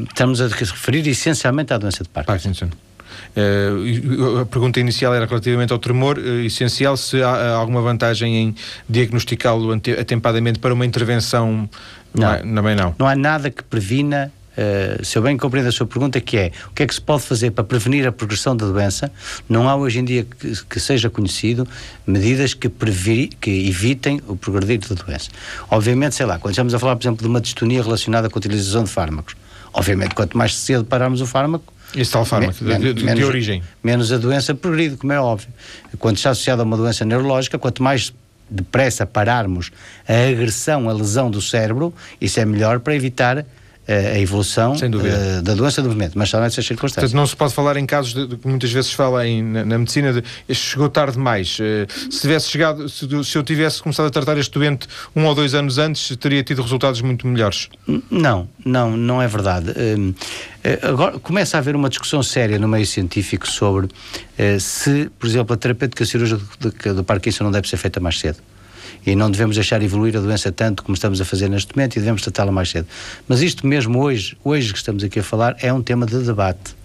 Estamos 0.07 0.41
a 0.41 0.47
referir 0.47 1.07
essencialmente 1.07 1.73
à 1.73 1.77
doença 1.77 2.03
de 2.03 2.09
Parkinson. 2.09 2.49
Parkinson. 2.49 2.88
Uh, 3.35 4.39
a 4.39 4.45
pergunta 4.45 4.79
inicial 4.79 5.13
era 5.13 5.25
relativamente 5.25 5.71
ao 5.71 5.79
tremor 5.79 6.17
uh, 6.17 6.41
essencial, 6.41 6.97
se 6.97 7.21
há 7.21 7.53
alguma 7.53 7.81
vantagem 7.81 8.35
em 8.35 8.55
diagnosticá-lo 8.87 9.71
atempadamente 9.71 10.59
para 10.59 10.73
uma 10.73 10.85
intervenção 10.85 11.69
não. 12.13 12.55
também 12.55 12.75
não. 12.75 12.95
Não 12.97 13.07
há 13.07 13.15
nada 13.15 13.49
que 13.49 13.63
previna 13.63 14.31
Uh, 14.59 15.05
se 15.05 15.17
eu 15.17 15.21
bem 15.21 15.37
compreendo 15.37 15.67
a 15.67 15.71
sua 15.71 15.87
pergunta, 15.87 16.19
que 16.19 16.35
é 16.35 16.51
o 16.67 16.71
que 16.71 16.83
é 16.83 16.87
que 16.87 16.93
se 16.93 16.99
pode 16.99 17.23
fazer 17.23 17.51
para 17.51 17.63
prevenir 17.63 18.05
a 18.05 18.11
progressão 18.11 18.57
da 18.57 18.65
doença, 18.65 19.09
não 19.47 19.69
há 19.69 19.75
hoje 19.75 19.99
em 19.99 20.03
dia 20.03 20.25
que, 20.25 20.65
que 20.65 20.79
seja 20.81 21.09
conhecido 21.09 21.65
medidas 22.05 22.53
que, 22.53 22.67
previ, 22.67 23.27
que 23.27 23.69
evitem 23.69 24.21
o 24.27 24.35
progredir 24.35 24.79
da 24.79 25.01
doença. 25.01 25.29
Obviamente, 25.69 26.15
sei 26.15 26.25
lá, 26.25 26.37
quando 26.37 26.51
estamos 26.51 26.73
a 26.73 26.79
falar, 26.79 26.97
por 26.97 27.03
exemplo, 27.03 27.21
de 27.21 27.29
uma 27.29 27.39
distonia 27.39 27.81
relacionada 27.81 28.29
com 28.29 28.37
a 28.37 28.39
utilização 28.39 28.83
de 28.83 28.89
fármacos, 28.89 29.33
obviamente, 29.71 30.13
quanto 30.13 30.37
mais 30.37 30.53
cedo 30.53 30.83
pararmos 30.83 31.21
o 31.21 31.25
fármaco, 31.25 31.73
esse 31.95 32.11
tal 32.11 32.25
fármaco, 32.25 32.53
de, 32.63 32.77
de, 32.77 32.93
de, 32.93 33.03
menos, 33.03 33.23
origem. 33.27 33.63
Menos 33.83 34.11
a 34.11 34.17
doença 34.17 34.53
progride, 34.53 34.97
como 34.97 35.11
é 35.11 35.19
óbvio. 35.19 35.49
Quando 35.97 36.17
está 36.17 36.31
associada 36.31 36.61
a 36.61 36.65
uma 36.65 36.77
doença 36.77 37.03
neurológica, 37.05 37.57
quanto 37.57 37.81
mais 37.81 38.13
depressa 38.49 39.05
pararmos 39.05 39.71
a 40.07 40.29
agressão, 40.29 40.89
a 40.89 40.93
lesão 40.93 41.29
do 41.29 41.41
cérebro, 41.41 41.93
isso 42.19 42.39
é 42.39 42.45
melhor 42.45 42.79
para 42.79 42.95
evitar 42.95 43.45
a 43.89 44.19
evolução 44.19 44.73
uh, 44.73 45.41
da 45.41 45.55
doença 45.55 45.81
do 45.81 45.87
movimento, 45.87 46.15
mas 46.15 46.29
só 46.29 46.39
nessas 46.39 46.63
circunstâncias. 46.63 47.11
Portanto, 47.11 47.15
não 47.19 47.25
se 47.25 47.35
pode 47.35 47.53
falar 47.55 47.75
em 47.75 47.85
casos 47.87 48.13
de, 48.13 48.27
de 48.27 48.37
que 48.37 48.47
muitas 48.47 48.71
vezes 48.71 48.91
se 48.91 48.95
fala 48.95 49.25
em, 49.27 49.41
na, 49.41 49.65
na, 49.65 49.77
medicina 49.79 50.13
de 50.13 50.23
este 50.47 50.63
chegou 50.63 50.87
tarde 50.89 51.13
demais. 51.13 51.57
Uh, 51.59 52.11
se 52.11 52.21
tivesse 52.21 52.49
chegado, 52.49 52.87
se, 52.87 53.07
se, 53.23 53.35
eu 53.35 53.43
tivesse 53.43 53.81
começado 53.81 54.05
a 54.05 54.09
tratar 54.11 54.37
este 54.37 54.51
doente 54.51 54.87
um 55.15 55.25
ou 55.25 55.33
dois 55.33 55.55
anos 55.55 55.79
antes, 55.79 56.15
teria 56.17 56.43
tido 56.43 56.61
resultados 56.61 57.01
muito 57.01 57.25
melhores. 57.25 57.67
Não, 58.11 58.47
não, 58.63 58.95
não 58.95 59.19
é 59.19 59.27
verdade. 59.27 59.71
Uh, 59.71 60.15
agora 60.83 61.17
começa 61.17 61.57
a 61.57 61.59
haver 61.59 61.75
uma 61.75 61.89
discussão 61.89 62.21
séria 62.21 62.59
no 62.59 62.67
meio 62.67 62.85
científico 62.85 63.47
sobre 63.47 63.87
se, 64.59 65.09
por 65.17 65.25
exemplo, 65.25 65.53
a 65.53 65.57
terapêutica 65.57 66.05
cirúrgica 66.05 66.41
do, 66.59 66.93
do 66.95 67.03
Parkinson 67.03 67.45
não 67.45 67.51
deve 67.51 67.67
ser 67.67 67.77
feita 67.77 67.99
mais 67.99 68.19
cedo 68.19 68.37
e 69.05 69.15
não 69.15 69.29
devemos 69.29 69.55
deixar 69.55 69.81
evoluir 69.81 70.15
a 70.17 70.19
doença 70.19 70.51
tanto 70.51 70.83
como 70.83 70.93
estamos 70.93 71.19
a 71.21 71.25
fazer 71.25 71.49
neste 71.49 71.75
momento 71.75 71.95
e 71.95 71.99
devemos 71.99 72.21
tratá-la 72.21 72.51
mais 72.51 72.69
cedo. 72.69 72.87
Mas 73.27 73.41
isto 73.41 73.65
mesmo 73.65 73.99
hoje, 73.99 74.37
hoje 74.43 74.71
que 74.71 74.77
estamos 74.77 75.03
aqui 75.03 75.19
a 75.19 75.23
falar, 75.23 75.55
é 75.59 75.71
um 75.71 75.81
tema 75.81 76.05
de 76.05 76.19
debate. 76.19 76.77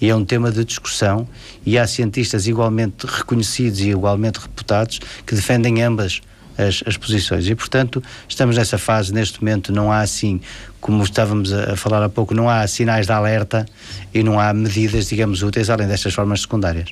E 0.00 0.08
é 0.08 0.14
um 0.14 0.24
tema 0.24 0.50
de 0.50 0.64
discussão. 0.64 1.28
E 1.66 1.76
há 1.76 1.86
cientistas 1.86 2.46
igualmente 2.46 3.06
reconhecidos 3.06 3.80
e 3.80 3.90
igualmente 3.90 4.38
reputados 4.38 5.00
que 5.26 5.34
defendem 5.34 5.82
ambas 5.82 6.20
as, 6.58 6.82
as, 6.84 6.96
posições. 6.96 7.48
E 7.48 7.54
portanto 7.54 8.02
estamos 8.28 8.56
nessa 8.56 8.76
fase 8.76 9.14
neste 9.14 9.40
momento 9.40 9.72
não 9.72 9.92
há 9.92 10.00
assim 10.00 10.40
como 10.80 11.02
estávamos 11.04 11.52
a, 11.52 11.74
a, 11.74 11.76
falar 11.76 12.02
há 12.02 12.08
pouco 12.08 12.34
não 12.34 12.50
há 12.50 12.66
sinais 12.66 13.06
de 13.06 13.12
alerta 13.12 13.64
e 14.12 14.24
não 14.24 14.40
há 14.40 14.52
medidas 14.52 15.08
digamos 15.08 15.42
úteis 15.42 15.70
além 15.70 15.86
destas 15.86 16.12
formas 16.12 16.40
secundárias. 16.40 16.90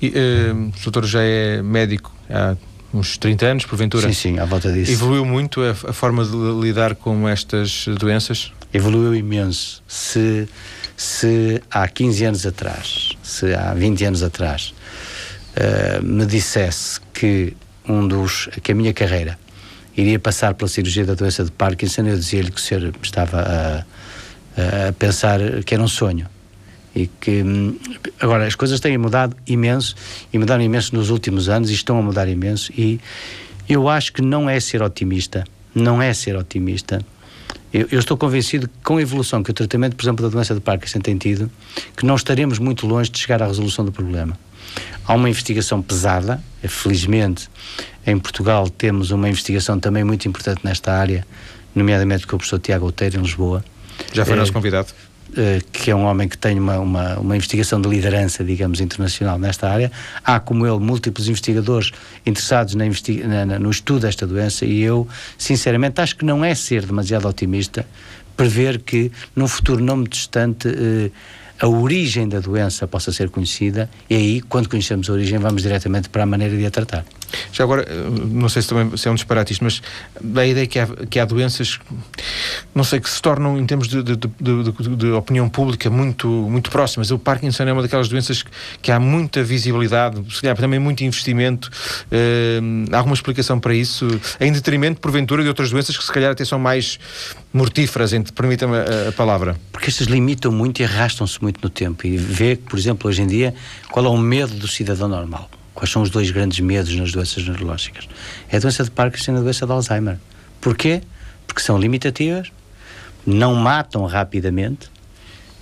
E, 0.00 0.08
uh, 0.08 0.68
o 0.68 0.82
doutor 0.84 1.04
já 1.04 1.20
é 1.20 1.60
médico 1.60 2.14
há 2.30 2.56
uns 2.92 3.18
30 3.18 3.46
anos, 3.46 3.66
porventura. 3.66 4.06
Sim, 4.08 4.14
sim, 4.14 4.38
à 4.38 4.44
volta 4.44 4.72
disso. 4.72 4.92
Evoluiu 4.92 5.24
muito 5.24 5.60
a, 5.62 5.70
a 5.70 5.92
forma 5.92 6.24
de 6.24 6.36
lidar 6.60 6.94
com 6.94 7.28
estas 7.28 7.86
doenças? 7.98 8.52
Evoluiu 8.72 9.14
imenso. 9.14 9.82
Se, 9.86 10.48
se 10.96 11.62
há 11.70 11.86
15 11.86 12.24
anos 12.24 12.46
atrás, 12.46 13.10
se 13.22 13.54
há 13.54 13.74
20 13.74 14.04
anos 14.04 14.22
atrás, 14.22 14.74
uh, 15.56 16.04
me 16.04 16.26
dissesse 16.26 17.00
que 17.12 17.56
um 17.88 18.06
dos 18.06 18.48
que 18.62 18.72
a 18.72 18.74
minha 18.74 18.92
carreira 18.92 19.38
iria 19.96 20.18
passar 20.18 20.54
pela 20.54 20.68
cirurgia 20.68 21.04
da 21.04 21.14
doença 21.14 21.42
de 21.44 21.50
Parkinson, 21.50 22.02
eu 22.02 22.16
dizia-lhe 22.16 22.50
que 22.50 22.60
o 22.60 22.62
senhor 22.62 22.92
estava 23.02 23.40
a, 23.40 24.88
a 24.88 24.92
pensar 24.92 25.40
que 25.64 25.74
era 25.74 25.82
um 25.82 25.88
sonho 25.88 26.28
e 26.98 27.06
que 27.20 27.42
hum, 27.42 27.76
agora 28.20 28.46
as 28.46 28.54
coisas 28.54 28.80
têm 28.80 28.98
mudado 28.98 29.36
imenso 29.46 29.94
e 30.32 30.38
mudaram 30.38 30.62
imenso 30.62 30.94
nos 30.94 31.10
últimos 31.10 31.48
anos 31.48 31.70
e 31.70 31.74
estão 31.74 31.98
a 31.98 32.02
mudar 32.02 32.28
imenso 32.28 32.72
e 32.76 33.00
eu 33.68 33.88
acho 33.88 34.12
que 34.12 34.22
não 34.22 34.48
é 34.48 34.58
ser 34.58 34.82
otimista, 34.82 35.44
não 35.74 36.00
é 36.00 36.12
ser 36.14 36.36
otimista 36.36 37.04
Eu, 37.72 37.86
eu, 37.90 37.98
estou 37.98 38.16
convencido 38.16 38.66
que 38.66 38.74
com 38.82 38.96
a 38.96 39.02
evolução 39.02 39.42
que 39.42 39.50
o 39.50 39.54
tratamento, 39.54 39.94
por 39.94 40.02
exemplo, 40.02 40.24
da 40.24 40.32
doença 40.32 40.54
de 40.54 40.60
Parkinson 40.60 41.00
tem 41.00 41.16
tido, 41.18 41.50
que 41.96 42.04
não 42.04 42.16
estaremos 42.16 42.58
muito 42.58 42.86
longe 42.86 43.10
de 43.10 43.18
chegar 43.18 43.42
à 43.42 43.46
resolução 43.46 43.84
do 43.84 43.92
problema. 43.92 44.38
Há 45.06 45.14
uma 45.14 45.28
investigação 45.28 45.80
pesada, 45.80 46.42
felizmente 46.66 47.48
em 48.06 48.18
Portugal 48.18 48.68
temos 48.70 49.10
uma 49.10 49.28
investigação 49.28 49.78
também 49.78 50.02
muito 50.02 50.26
importante 50.26 50.60
nesta 50.64 50.92
área, 50.92 51.26
nomeadamente 51.74 52.26
com 52.26 52.36
o 52.36 52.38
professor 52.38 52.58
Tiago 52.58 52.86
Outeiro, 52.86 53.18
em 53.18 53.22
Lisboa. 53.22 53.62
Já 54.12 54.24
foi 54.24 54.34
é, 54.34 54.36
nosso 54.36 54.52
convidado. 54.52 54.88
Eh, 55.36 55.60
que 55.70 55.90
é 55.90 55.94
um 55.94 56.04
homem 56.04 56.26
que 56.26 56.38
tem 56.38 56.58
uma, 56.58 56.78
uma, 56.78 57.18
uma, 57.18 57.36
investigação 57.36 57.80
de 57.80 57.88
liderança, 57.88 58.42
digamos, 58.42 58.80
internacional 58.80 59.38
nesta 59.38 59.68
área. 59.68 59.92
Há, 60.24 60.40
como 60.40 60.66
ele, 60.66 60.78
múltiplos 60.78 61.28
investigadores 61.28 61.90
interessados 62.24 62.74
na 62.74 62.84
na, 63.44 63.58
no 63.58 63.70
estudo 63.70 64.00
desta 64.00 64.26
doença 64.26 64.64
e 64.64 64.80
eu, 64.80 65.06
sinceramente, 65.36 66.00
acho 66.00 66.16
que 66.16 66.24
não 66.24 66.42
é 66.42 66.54
ser 66.54 66.86
demasiado 66.86 67.28
otimista 67.28 67.86
prever 68.36 68.78
que, 68.80 69.12
num 69.36 69.46
futuro 69.46 69.84
não 69.84 69.98
muito 69.98 70.12
distante, 70.12 70.68
eh, 70.68 71.10
a 71.60 71.68
origem 71.68 72.26
da 72.26 72.40
doença 72.40 72.86
possa 72.86 73.12
ser 73.12 73.28
conhecida 73.28 73.90
e 74.08 74.14
aí, 74.14 74.40
quando 74.40 74.68
conhecemos 74.68 75.10
a 75.10 75.12
origem, 75.12 75.38
vamos 75.38 75.62
diretamente 75.62 76.08
para 76.08 76.22
a 76.22 76.26
maneira 76.26 76.56
de 76.56 76.64
a 76.64 76.70
tratar. 76.70 77.04
Já 77.52 77.64
agora, 77.64 77.82
eh, 77.82 78.10
não 78.30 78.48
sei 78.48 78.62
se, 78.62 78.68
também, 78.68 78.96
se 78.96 79.08
é 79.08 79.10
um 79.10 79.14
disparate 79.14 79.52
isto, 79.52 79.64
mas 79.64 79.82
da 80.20 80.46
ideia 80.46 80.66
que 80.66 80.78
há, 80.78 80.86
que 81.08 81.18
há 81.18 81.24
doenças, 81.24 81.78
não 82.74 82.84
sei, 82.84 83.00
que 83.00 83.08
se 83.08 83.20
tornam, 83.20 83.58
em 83.58 83.66
termos 83.66 83.88
de, 83.88 84.02
de, 84.02 84.16
de, 84.16 84.96
de, 84.96 85.10
opinião 85.10 85.48
pública, 85.48 85.90
muito, 85.90 86.28
muito 86.28 86.70
próximas. 86.70 87.10
O 87.10 87.18
Parkinson 87.18 87.64
é 87.64 87.72
uma 87.72 87.82
daquelas 87.82 88.08
doenças 88.08 88.42
que, 88.42 88.50
que 88.82 88.92
há 88.92 88.98
muita 88.98 89.42
visibilidade, 89.42 90.22
se 90.34 90.40
calhar 90.40 90.56
também 90.56 90.78
muito 90.78 91.04
investimento. 91.04 91.70
Uh, 92.06 92.92
há 92.92 92.98
alguma 92.98 93.14
explicação 93.14 93.58
para 93.60 93.74
isso? 93.74 94.06
Em 94.40 94.52
detrimento, 94.52 95.00
porventura, 95.00 95.42
de 95.42 95.48
outras 95.48 95.70
doenças 95.70 95.96
que 95.96 96.04
se 96.04 96.12
calhar 96.12 96.32
até 96.32 96.44
são 96.44 96.58
mais 96.58 96.98
mortíferas, 97.52 98.12
permitam-me 98.34 98.76
a, 98.76 99.08
a, 99.08 99.12
palavra. 99.12 99.56
Porque 99.72 99.88
estas 99.88 100.06
limitam 100.06 100.52
muito 100.52 100.80
e 100.80 100.84
arrastam-se 100.84 101.40
muito 101.42 101.60
no 101.62 101.70
tempo. 101.70 102.06
E 102.06 102.16
vê, 102.16 102.56
por 102.56 102.78
exemplo, 102.78 103.08
hoje 103.08 103.22
em 103.22 103.26
dia, 103.26 103.54
qual 103.90 104.04
é 104.06 104.08
o 104.08 104.16
medo 104.16 104.54
do 104.54 104.68
cidadão 104.68 105.08
normal 105.08 105.48
Quais 105.78 105.92
são 105.92 106.02
os 106.02 106.10
dois 106.10 106.28
grandes 106.32 106.58
medos 106.58 106.92
nas 106.96 107.12
doenças 107.12 107.46
neurológicas? 107.46 108.08
É 108.50 108.56
a 108.56 108.58
doença 108.58 108.82
de 108.82 108.90
Parkinson 108.90 109.34
e 109.34 109.36
a 109.36 109.40
doença 109.42 109.64
de 109.64 109.70
Alzheimer. 109.70 110.18
Porquê? 110.60 111.02
Porque 111.46 111.62
são 111.62 111.78
limitativas, 111.78 112.50
não 113.24 113.54
matam 113.54 114.04
rapidamente 114.04 114.90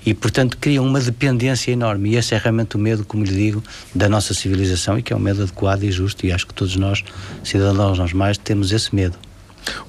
e, 0.06 0.14
portanto, 0.14 0.56
criam 0.56 0.86
uma 0.86 1.02
dependência 1.02 1.70
enorme. 1.70 2.12
E 2.12 2.16
esse 2.16 2.34
é 2.34 2.38
realmente 2.38 2.76
o 2.76 2.78
medo, 2.78 3.04
como 3.04 3.24
lhe 3.24 3.30
digo, 3.30 3.62
da 3.94 4.08
nossa 4.08 4.32
civilização 4.32 4.98
e 4.98 5.02
que 5.02 5.12
é 5.12 5.16
um 5.16 5.20
medo 5.20 5.42
adequado 5.42 5.82
e 5.82 5.92
justo. 5.92 6.24
E 6.24 6.32
acho 6.32 6.46
que 6.46 6.54
todos 6.54 6.76
nós, 6.76 7.04
cidadãos 7.44 7.98
normais, 7.98 8.38
temos 8.38 8.72
esse 8.72 8.94
medo. 8.94 9.18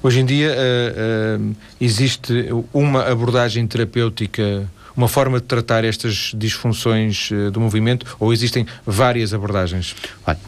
Hoje 0.02 0.20
em 0.20 0.26
dia 0.26 0.54
uh, 0.54 1.40
uh, 1.42 1.56
existe 1.80 2.50
uma 2.74 3.10
abordagem 3.10 3.66
terapêutica 3.66 4.68
uma 4.98 5.06
forma 5.06 5.38
de 5.38 5.46
tratar 5.46 5.84
estas 5.84 6.32
disfunções 6.34 7.30
uh, 7.30 7.52
do 7.52 7.60
movimento 7.60 8.16
ou 8.18 8.32
existem 8.32 8.66
várias 8.84 9.32
abordagens? 9.32 9.94
Olha, 10.26 10.38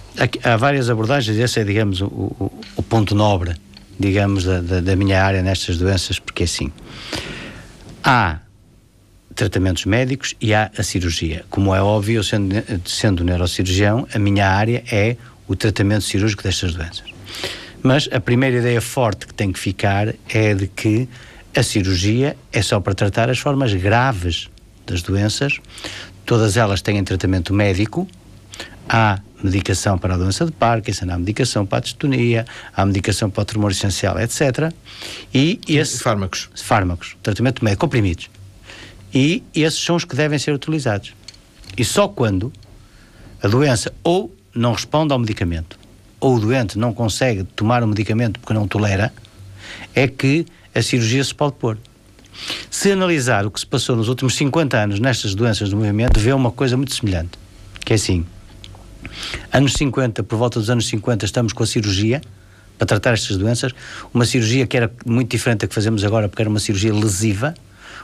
há 0.42 0.56
várias 0.56 0.90
abordagens, 0.90 1.38
esse 1.38 1.60
é, 1.60 1.64
digamos, 1.64 2.00
o, 2.00 2.06
o, 2.06 2.52
o 2.74 2.82
ponto 2.82 3.14
nobre, 3.14 3.54
digamos, 3.98 4.42
da, 4.42 4.60
da, 4.60 4.80
da, 4.80 4.96
minha 4.96 5.22
área 5.22 5.40
nestas 5.40 5.78
doenças, 5.78 6.18
porque 6.18 6.42
é 6.42 6.46
assim, 6.46 6.72
há 8.02 8.40
tratamentos 9.36 9.84
médicos 9.84 10.34
e 10.40 10.52
há 10.52 10.68
a 10.76 10.82
cirurgia. 10.82 11.44
Como 11.48 11.72
é 11.72 11.80
óbvio, 11.80 12.24
sendo, 12.24 12.56
sendo 12.84 13.22
neurocirurgião, 13.22 14.08
a 14.12 14.18
minha 14.18 14.48
área 14.48 14.82
é 14.90 15.16
o 15.46 15.54
tratamento 15.54 16.02
cirúrgico 16.02 16.42
destas 16.42 16.74
doenças. 16.74 17.04
Mas 17.84 18.08
a 18.12 18.18
primeira 18.18 18.58
ideia 18.58 18.80
forte 18.80 19.28
que 19.28 19.32
tem 19.32 19.52
que 19.52 19.60
ficar 19.60 20.12
é 20.28 20.54
de 20.54 20.66
que 20.66 21.08
a 21.54 21.62
cirurgia 21.62 22.36
é 22.52 22.62
só 22.62 22.80
para 22.80 22.94
tratar 22.94 23.28
as 23.28 23.38
formas 23.38 23.72
graves 23.74 24.48
das 24.86 25.02
doenças. 25.02 25.58
Todas 26.24 26.56
elas 26.56 26.80
têm 26.80 27.02
tratamento 27.02 27.52
médico. 27.52 28.06
Há 28.88 29.20
medicação 29.42 29.96
para 29.98 30.14
a 30.14 30.18
doença 30.18 30.44
de 30.44 30.52
Parkinson, 30.52 31.06
há 31.10 31.18
medicação 31.18 31.64
para 31.64 31.78
a 31.78 31.80
distonia, 31.80 32.44
há 32.74 32.84
medicação 32.84 33.30
para 33.30 33.42
o 33.42 33.44
tremor 33.44 33.70
essencial, 33.70 34.18
etc. 34.20 34.72
E 35.32 35.60
esses 35.68 36.02
fármacos. 36.02 36.50
Fármacos, 36.54 37.16
tratamento 37.22 37.64
médico, 37.64 37.80
comprimidos. 37.80 38.28
E 39.12 39.42
esses 39.54 39.80
são 39.80 39.96
os 39.96 40.04
que 40.04 40.14
devem 40.14 40.38
ser 40.38 40.52
utilizados. 40.52 41.14
E 41.76 41.84
só 41.84 42.08
quando 42.08 42.52
a 43.42 43.48
doença 43.48 43.92
ou 44.02 44.34
não 44.54 44.72
responde 44.72 45.12
ao 45.12 45.18
medicamento, 45.18 45.78
ou 46.18 46.36
o 46.36 46.40
doente 46.40 46.78
não 46.78 46.92
consegue 46.92 47.44
tomar 47.44 47.82
o 47.82 47.88
medicamento 47.88 48.38
porque 48.40 48.52
não 48.52 48.68
tolera, 48.68 49.12
é 49.94 50.06
que 50.06 50.46
a 50.74 50.82
cirurgia 50.82 51.22
se 51.22 51.34
pode 51.34 51.54
pôr. 51.54 51.78
Se 52.70 52.92
analisar 52.92 53.44
o 53.46 53.50
que 53.50 53.60
se 53.60 53.66
passou 53.66 53.96
nos 53.96 54.08
últimos 54.08 54.34
50 54.36 54.76
anos 54.76 55.00
nestas 55.00 55.34
doenças 55.34 55.70
do 55.70 55.76
movimento, 55.76 56.18
vê 56.18 56.32
uma 56.32 56.50
coisa 56.50 56.76
muito 56.76 56.94
semelhante, 56.94 57.32
que 57.84 57.92
é 57.92 57.96
assim, 57.96 58.24
anos 59.52 59.74
50, 59.74 60.22
por 60.22 60.36
volta 60.36 60.58
dos 60.58 60.70
anos 60.70 60.86
50, 60.88 61.24
estamos 61.24 61.52
com 61.52 61.62
a 61.62 61.66
cirurgia 61.66 62.20
para 62.78 62.86
tratar 62.86 63.12
estas 63.12 63.36
doenças, 63.36 63.72
uma 64.14 64.24
cirurgia 64.24 64.66
que 64.66 64.76
era 64.76 64.90
muito 65.04 65.30
diferente 65.30 65.60
da 65.60 65.66
que 65.66 65.74
fazemos 65.74 66.02
agora, 66.02 66.28
porque 66.28 66.42
era 66.42 66.48
uma 66.48 66.60
cirurgia 66.60 66.94
lesiva, 66.94 67.52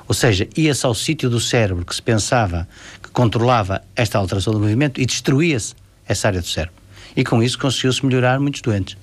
ou 0.07 0.15
seja, 0.15 0.47
ia-se 0.57 0.85
ao 0.85 0.95
sítio 0.95 1.31
do 1.31 1.41
cérebro 1.41 1.85
que 1.85 1.95
se 1.95 2.03
pensava 2.03 2.69
que 3.03 3.09
controlava 3.11 3.83
esta 3.95 4.19
alteração 4.19 4.53
do 4.53 4.61
movimento 4.61 5.01
e 5.01 5.07
destruía-se 5.07 5.75
essa 6.07 6.29
área 6.29 6.41
do 6.41 6.47
cérebro. 6.47 6.77
E 7.17 7.25
com 7.25 7.43
isso 7.43 7.59
conseguiu-se 7.59 8.05
melhorar 8.05 8.39
muitos 8.39 8.61
doentes. 8.61 8.97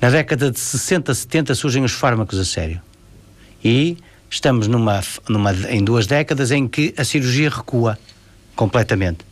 Na 0.00 0.10
década 0.10 0.50
de 0.50 0.60
60, 0.60 1.12
70 1.12 1.54
surgem 1.56 1.82
os 1.82 1.92
fármacos 1.92 2.38
a 2.38 2.44
sério. 2.44 2.80
E 3.64 3.96
estamos 4.30 4.68
numa, 4.68 5.00
numa, 5.28 5.52
em 5.70 5.82
duas 5.82 6.06
décadas 6.06 6.52
em 6.52 6.68
que 6.68 6.94
a 6.96 7.04
cirurgia 7.04 7.50
recua 7.50 7.98
completamente. 8.54 9.26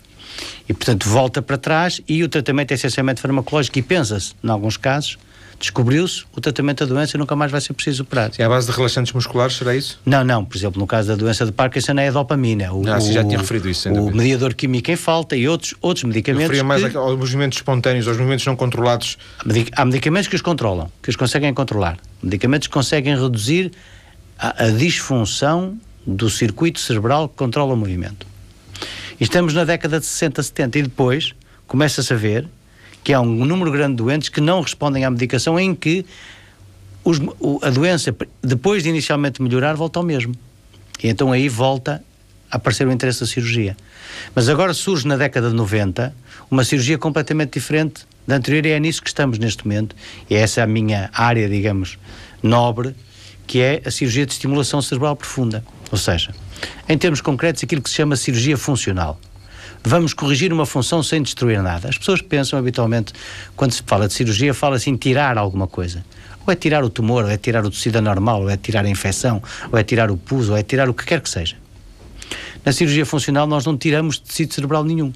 E, 0.68 0.74
portanto, 0.74 1.08
volta 1.08 1.40
para 1.40 1.56
trás 1.56 2.00
e 2.08 2.24
o 2.24 2.28
tratamento 2.28 2.72
é 2.72 2.74
essencialmente 2.74 3.20
farmacológico 3.20 3.78
e 3.78 3.82
pensa-se, 3.82 4.34
em 4.42 4.50
alguns 4.50 4.76
casos, 4.76 5.18
descobriu-se 5.58 6.24
o 6.36 6.40
tratamento 6.40 6.86
da 6.86 6.94
doença 6.94 7.16
e 7.16 7.18
nunca 7.18 7.34
mais 7.34 7.50
vai 7.50 7.60
ser 7.60 7.72
preciso 7.72 8.02
operar. 8.02 8.30
É 8.38 8.44
à 8.44 8.48
base 8.48 8.66
de 8.66 8.76
relaxantes 8.76 9.12
musculares, 9.12 9.56
será 9.56 9.74
isso? 9.74 10.00
Não, 10.04 10.22
não. 10.22 10.44
Por 10.44 10.56
exemplo, 10.56 10.80
no 10.80 10.86
caso 10.86 11.08
da 11.08 11.14
doença 11.14 11.46
de 11.46 11.52
Parkinson 11.52 11.92
é 11.92 12.08
a 12.08 12.10
dopamina. 12.10 12.72
O, 12.72 12.86
ah, 12.88 13.00
sim, 13.00 13.12
já 13.12 13.24
tinha 13.24 13.38
referido 13.38 13.68
isso. 13.68 13.88
O 13.88 14.14
mediador 14.14 14.54
químico 14.54 14.90
em 14.90 14.96
falta 14.96 15.36
e 15.36 15.48
outros, 15.48 15.74
outros 15.80 16.04
medicamentos. 16.04 16.44
Eu 16.44 16.64
referia 16.64 16.64
mais 16.64 16.92
que... 16.92 16.96
aos 16.96 17.16
movimentos 17.18 17.58
espontâneos, 17.58 18.06
aos 18.06 18.16
movimentos 18.16 18.44
não 18.44 18.56
controlados. 18.56 19.16
Há 19.72 19.84
medicamentos 19.84 20.28
que 20.28 20.36
os 20.36 20.42
controlam, 20.42 20.90
que 21.02 21.10
os 21.10 21.16
conseguem 21.16 21.52
controlar. 21.54 21.96
Medicamentos 22.22 22.68
que 22.68 22.74
conseguem 22.74 23.16
reduzir 23.16 23.72
a, 24.38 24.64
a 24.64 24.70
disfunção 24.70 25.78
do 26.06 26.30
circuito 26.30 26.78
cerebral 26.80 27.28
que 27.28 27.36
controla 27.36 27.74
o 27.74 27.76
movimento. 27.76 28.26
E 29.18 29.24
estamos 29.24 29.54
na 29.54 29.64
década 29.64 29.98
de 29.98 30.06
60, 30.06 30.42
70 30.42 30.78
e 30.78 30.82
depois 30.82 31.34
começa-se 31.66 32.12
a 32.12 32.16
ver 32.16 32.46
que 33.06 33.14
há 33.14 33.20
um 33.20 33.44
número 33.44 33.70
grande 33.70 33.92
de 33.92 33.96
doentes 33.98 34.28
que 34.28 34.40
não 34.40 34.60
respondem 34.60 35.04
à 35.04 35.10
medicação, 35.12 35.60
em 35.60 35.76
que 35.76 36.04
os, 37.04 37.20
a 37.62 37.70
doença, 37.70 38.12
depois 38.42 38.82
de 38.82 38.88
inicialmente 38.88 39.40
melhorar, 39.40 39.76
volta 39.76 40.00
ao 40.00 40.04
mesmo. 40.04 40.34
E 41.00 41.06
então 41.06 41.30
aí 41.30 41.48
volta 41.48 42.02
a 42.50 42.56
aparecer 42.56 42.84
o 42.84 42.90
interesse 42.90 43.20
da 43.20 43.26
cirurgia. 43.26 43.76
Mas 44.34 44.48
agora 44.48 44.74
surge 44.74 45.06
na 45.06 45.16
década 45.16 45.50
de 45.50 45.54
90 45.54 46.12
uma 46.50 46.64
cirurgia 46.64 46.98
completamente 46.98 47.52
diferente 47.52 48.04
da 48.26 48.34
anterior 48.34 48.66
e 48.66 48.70
é 48.70 48.80
nisso 48.80 49.00
que 49.00 49.08
estamos 49.08 49.38
neste 49.38 49.64
momento. 49.64 49.94
E 50.28 50.34
essa 50.34 50.60
é 50.60 50.64
a 50.64 50.66
minha 50.66 51.08
área, 51.12 51.48
digamos, 51.48 52.00
nobre, 52.42 52.92
que 53.46 53.60
é 53.60 53.82
a 53.86 53.90
cirurgia 53.92 54.26
de 54.26 54.32
estimulação 54.32 54.82
cerebral 54.82 55.14
profunda. 55.14 55.64
Ou 55.92 55.98
seja, 55.98 56.34
em 56.88 56.98
termos 56.98 57.20
concretos, 57.20 57.62
aquilo 57.62 57.82
que 57.82 57.88
se 57.88 57.94
chama 57.94 58.16
cirurgia 58.16 58.56
funcional 58.56 59.20
vamos 59.86 60.12
corrigir 60.12 60.52
uma 60.52 60.66
função 60.66 61.00
sem 61.00 61.22
destruir 61.22 61.62
nada. 61.62 61.88
As 61.88 61.96
pessoas 61.96 62.20
pensam 62.20 62.58
habitualmente, 62.58 63.12
quando 63.54 63.70
se 63.70 63.82
fala 63.86 64.08
de 64.08 64.14
cirurgia, 64.14 64.52
fala-se 64.52 64.90
em 64.90 64.96
tirar 64.96 65.38
alguma 65.38 65.68
coisa. 65.68 66.04
Ou 66.44 66.52
é 66.52 66.56
tirar 66.56 66.82
o 66.82 66.90
tumor, 66.90 67.24
ou 67.24 67.30
é 67.30 67.36
tirar 67.36 67.64
o 67.64 67.70
tecido 67.70 67.96
anormal, 67.96 68.42
ou 68.42 68.50
é 68.50 68.56
tirar 68.56 68.84
a 68.84 68.88
infecção, 68.88 69.40
ou 69.70 69.78
é 69.78 69.84
tirar 69.84 70.10
o 70.10 70.16
pus, 70.16 70.48
ou 70.48 70.56
é 70.56 70.62
tirar 70.64 70.88
o 70.88 70.94
que 70.94 71.04
quer 71.04 71.20
que 71.20 71.30
seja. 71.30 71.56
Na 72.64 72.72
cirurgia 72.72 73.06
funcional, 73.06 73.46
nós 73.46 73.64
não 73.64 73.78
tiramos 73.78 74.18
tecido 74.18 74.52
cerebral 74.52 74.82
nenhum. 74.82 75.12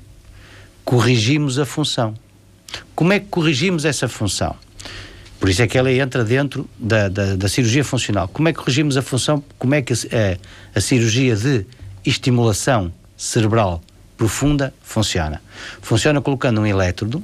Corrigimos 0.84 1.58
a 1.58 1.66
função. 1.66 2.14
Como 2.94 3.12
é 3.12 3.18
que 3.18 3.26
corrigimos 3.26 3.84
essa 3.84 4.08
função? 4.08 4.54
Por 5.40 5.48
isso 5.48 5.62
é 5.62 5.66
que 5.66 5.76
ela 5.76 5.90
entra 5.90 6.22
dentro 6.22 6.68
da, 6.78 7.08
da, 7.08 7.34
da 7.34 7.48
cirurgia 7.48 7.82
funcional. 7.82 8.28
Como 8.28 8.48
é 8.48 8.52
que 8.52 8.58
corrigimos 8.60 8.96
a 8.96 9.02
função? 9.02 9.42
Como 9.58 9.74
é 9.74 9.82
que 9.82 9.92
a, 9.92 9.96
a, 9.96 10.78
a 10.78 10.80
cirurgia 10.80 11.34
de 11.34 11.66
estimulação 12.04 12.92
cerebral 13.16 13.82
profunda 14.20 14.74
funciona. 14.82 15.40
Funciona 15.80 16.20
colocando 16.20 16.60
um 16.60 16.66
elétrodo 16.66 17.22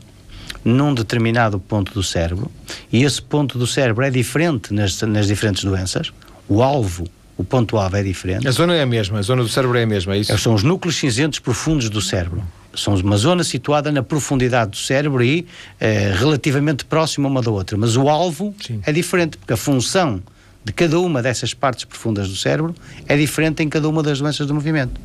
num 0.65 0.95
determinado 0.95 1.61
ponto 1.61 1.93
do 1.93 2.03
cérebro 2.03 2.51
e 2.91 3.05
esse 3.05 3.21
ponto 3.21 3.59
do 3.59 3.67
cérebro 3.67 4.03
é 4.03 4.11
diferente 4.11 4.73
nas, 4.73 5.03
nas 5.03 5.27
diferentes 5.27 5.63
doenças. 5.63 6.11
O 6.49 6.63
alvo, 6.63 7.07
o 7.37 7.45
ponto-alvo 7.45 7.99
é 7.99 8.03
diferente. 8.03 8.49
A 8.49 8.51
zona 8.51 8.75
é 8.75 8.81
a 8.81 8.87
mesma, 8.87 9.19
a 9.19 9.23
zona 9.23 9.43
do 9.43 9.49
cérebro 9.51 9.77
é 9.77 9.83
a 9.83 9.87
mesma, 9.87 10.15
é 10.15 10.21
isso? 10.21 10.39
São 10.39 10.55
os 10.55 10.63
núcleos 10.63 10.97
cinzentos 10.97 11.39
profundos 11.39 11.91
do 11.91 12.01
cérebro. 12.01 12.43
São 12.75 12.95
uma 12.95 13.19
zona 13.19 13.45
situada 13.45 13.93
na 13.93 14.03
profundidade 14.03 14.71
do 14.71 14.79
cérebro 14.79 15.23
e 15.23 15.47
eh, 15.79 16.15
relativamente 16.17 16.87
próxima 16.87 17.29
uma 17.29 17.43
da 17.43 17.51
outra. 17.51 17.77
Mas 17.77 17.95
o 17.95 18.09
alvo 18.09 18.55
Sim. 18.67 18.81
é 18.87 18.91
diferente, 18.91 19.37
porque 19.37 19.53
a 19.53 19.57
função 19.57 20.23
de 20.67 20.73
cada 20.73 20.99
uma 20.99 21.23
dessas 21.23 21.55
partes 21.55 21.85
profundas 21.85 22.29
do 22.29 22.35
cérebro 22.35 22.75
é 23.07 23.17
diferente 23.17 23.63
em 23.63 23.69
cada 23.69 23.89
uma 23.89 24.03
das 24.03 24.19
doenças 24.19 24.49
do 24.49 24.53
movimento. 24.53 25.01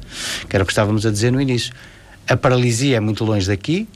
Que 0.50 0.56
era 0.56 0.64
o 0.64 0.66
que 0.66 0.72
estávamos 0.72 1.06
a 1.06 1.12
dizer 1.12 1.32
no 1.32 1.40
início. 1.40 1.72
A 2.28 2.36
paralisia 2.36 2.98
é 2.98 3.00
muito 3.00 3.24
longe 3.24 3.46
daqui, 3.46 3.88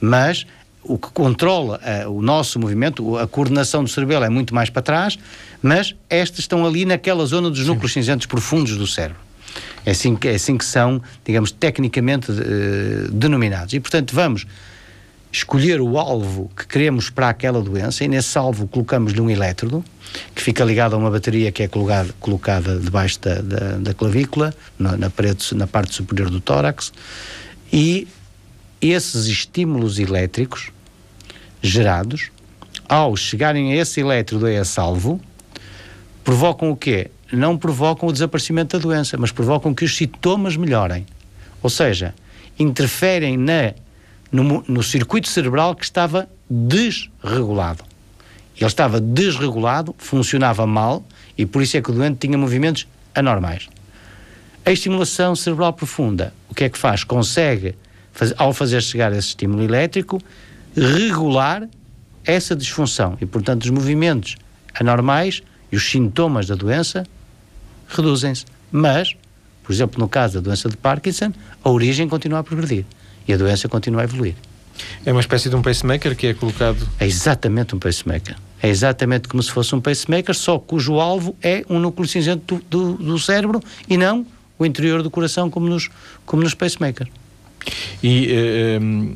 mas 0.00 0.46
o 0.80 0.96
que 0.96 1.10
controla 1.10 1.80
uh, 2.06 2.08
o 2.08 2.22
nosso 2.22 2.60
movimento, 2.60 3.18
a 3.18 3.26
coordenação 3.26 3.82
do 3.82 3.90
cerebelo 3.90 4.24
é 4.24 4.28
muito 4.28 4.54
mais 4.54 4.70
para 4.70 4.80
trás, 4.80 5.18
mas 5.60 5.92
estas 6.08 6.38
estão 6.38 6.64
ali 6.64 6.84
naquela 6.84 7.26
zona 7.26 7.50
dos 7.50 7.62
Sim. 7.62 7.66
núcleos 7.66 7.92
cinzentos 7.92 8.26
profundos 8.26 8.76
do 8.76 8.86
cérebro. 8.86 9.20
É 9.84 9.90
assim 9.90 10.14
que, 10.14 10.28
é 10.28 10.36
assim 10.36 10.56
que 10.56 10.64
são, 10.64 11.02
digamos, 11.24 11.50
tecnicamente 11.50 12.30
uh, 12.30 13.10
denominados. 13.10 13.74
E, 13.74 13.80
portanto, 13.80 14.14
vamos 14.14 14.46
escolher 15.30 15.80
o 15.80 15.98
alvo 15.98 16.50
que 16.56 16.66
queremos 16.66 17.10
para 17.10 17.28
aquela 17.28 17.60
doença 17.60 18.04
e 18.04 18.08
nesse 18.08 18.36
alvo 18.38 18.66
colocamos-lhe 18.66 19.20
um 19.20 19.28
elétrodo 19.28 19.84
que 20.34 20.42
fica 20.42 20.64
ligado 20.64 20.94
a 20.94 20.98
uma 20.98 21.10
bateria 21.10 21.52
que 21.52 21.62
é 21.62 21.68
colocada, 21.68 22.14
colocada 22.18 22.78
debaixo 22.78 23.20
da, 23.20 23.34
da, 23.40 23.58
da 23.78 23.94
clavícula, 23.94 24.54
na, 24.78 24.96
na, 24.96 25.10
parede, 25.10 25.54
na 25.54 25.66
parte 25.66 25.94
superior 25.94 26.30
do 26.30 26.40
tórax 26.40 26.92
e 27.72 28.08
esses 28.80 29.26
estímulos 29.26 29.98
elétricos 29.98 30.70
gerados, 31.60 32.30
ao 32.88 33.16
chegarem 33.16 33.72
a 33.72 33.76
esse 33.76 34.00
elétrodo, 34.00 34.46
a 34.46 34.52
esse 34.52 34.78
alvo, 34.80 35.20
provocam 36.24 36.70
o 36.70 36.76
quê? 36.76 37.10
Não 37.30 37.58
provocam 37.58 38.08
o 38.08 38.12
desaparecimento 38.12 38.78
da 38.78 38.82
doença, 38.82 39.16
mas 39.18 39.30
provocam 39.30 39.74
que 39.74 39.84
os 39.84 39.94
sintomas 39.94 40.56
melhorem. 40.56 41.04
Ou 41.62 41.68
seja, 41.68 42.14
interferem 42.58 43.36
na, 43.36 43.74
no, 44.30 44.64
no 44.66 44.82
circuito 44.82 45.28
cerebral 45.28 45.74
que 45.74 45.84
estava 45.84 46.28
desregulado. 46.48 47.84
Ele 48.56 48.66
estava 48.66 49.00
desregulado, 49.00 49.94
funcionava 49.98 50.66
mal 50.66 51.04
e 51.36 51.46
por 51.46 51.62
isso 51.62 51.76
é 51.76 51.82
que 51.82 51.90
o 51.90 51.94
doente 51.94 52.18
tinha 52.26 52.36
movimentos 52.36 52.86
anormais. 53.14 53.68
A 54.64 54.72
estimulação 54.72 55.34
cerebral 55.36 55.72
profunda, 55.72 56.34
o 56.48 56.54
que 56.54 56.64
é 56.64 56.68
que 56.68 56.76
faz? 56.76 57.04
Consegue, 57.04 57.74
ao 58.36 58.52
fazer 58.52 58.82
chegar 58.82 59.12
esse 59.12 59.28
estímulo 59.28 59.62
elétrico, 59.62 60.20
regular 60.76 61.68
essa 62.24 62.54
disfunção 62.54 63.16
e, 63.20 63.26
portanto, 63.26 63.64
os 63.64 63.70
movimentos 63.70 64.36
anormais 64.78 65.42
e 65.72 65.76
os 65.76 65.88
sintomas 65.88 66.46
da 66.46 66.54
doença 66.54 67.06
reduzem-se. 67.88 68.44
Mas, 68.70 69.16
por 69.62 69.72
exemplo, 69.72 70.00
no 70.00 70.08
caso 70.08 70.34
da 70.34 70.40
doença 70.40 70.68
de 70.68 70.76
Parkinson, 70.76 71.32
a 71.62 71.70
origem 71.70 72.08
continua 72.08 72.40
a 72.40 72.44
progredir 72.44 72.84
e 73.28 73.32
a 73.32 73.36
doença 73.36 73.68
continua 73.68 74.00
a 74.00 74.04
evoluir. 74.04 74.34
É 75.04 75.12
uma 75.12 75.20
espécie 75.20 75.48
de 75.48 75.54
um 75.56 75.62
pacemaker 75.62 76.16
que 76.16 76.28
é 76.28 76.34
colocado. 76.34 76.88
É 76.98 77.06
exatamente 77.06 77.74
um 77.74 77.78
pacemaker. 77.78 78.36
É 78.62 78.68
exatamente 78.68 79.28
como 79.28 79.42
se 79.42 79.50
fosse 79.52 79.74
um 79.74 79.80
pacemaker, 79.80 80.34
só 80.34 80.58
cujo 80.58 80.98
alvo 80.98 81.36
é 81.42 81.64
um 81.68 81.78
núcleo 81.78 82.08
cinzento 82.08 82.56
do, 82.56 82.94
do, 82.94 83.04
do 83.04 83.18
cérebro 83.18 83.60
e 83.88 83.96
não 83.96 84.26
o 84.58 84.66
interior 84.66 85.02
do 85.02 85.10
coração, 85.10 85.48
como 85.48 85.68
nos, 85.68 85.88
como 86.26 86.42
nos 86.42 86.54
pacemakers. 86.54 87.10
E 88.02 88.28
uh, 88.32 88.82
um, 88.82 89.14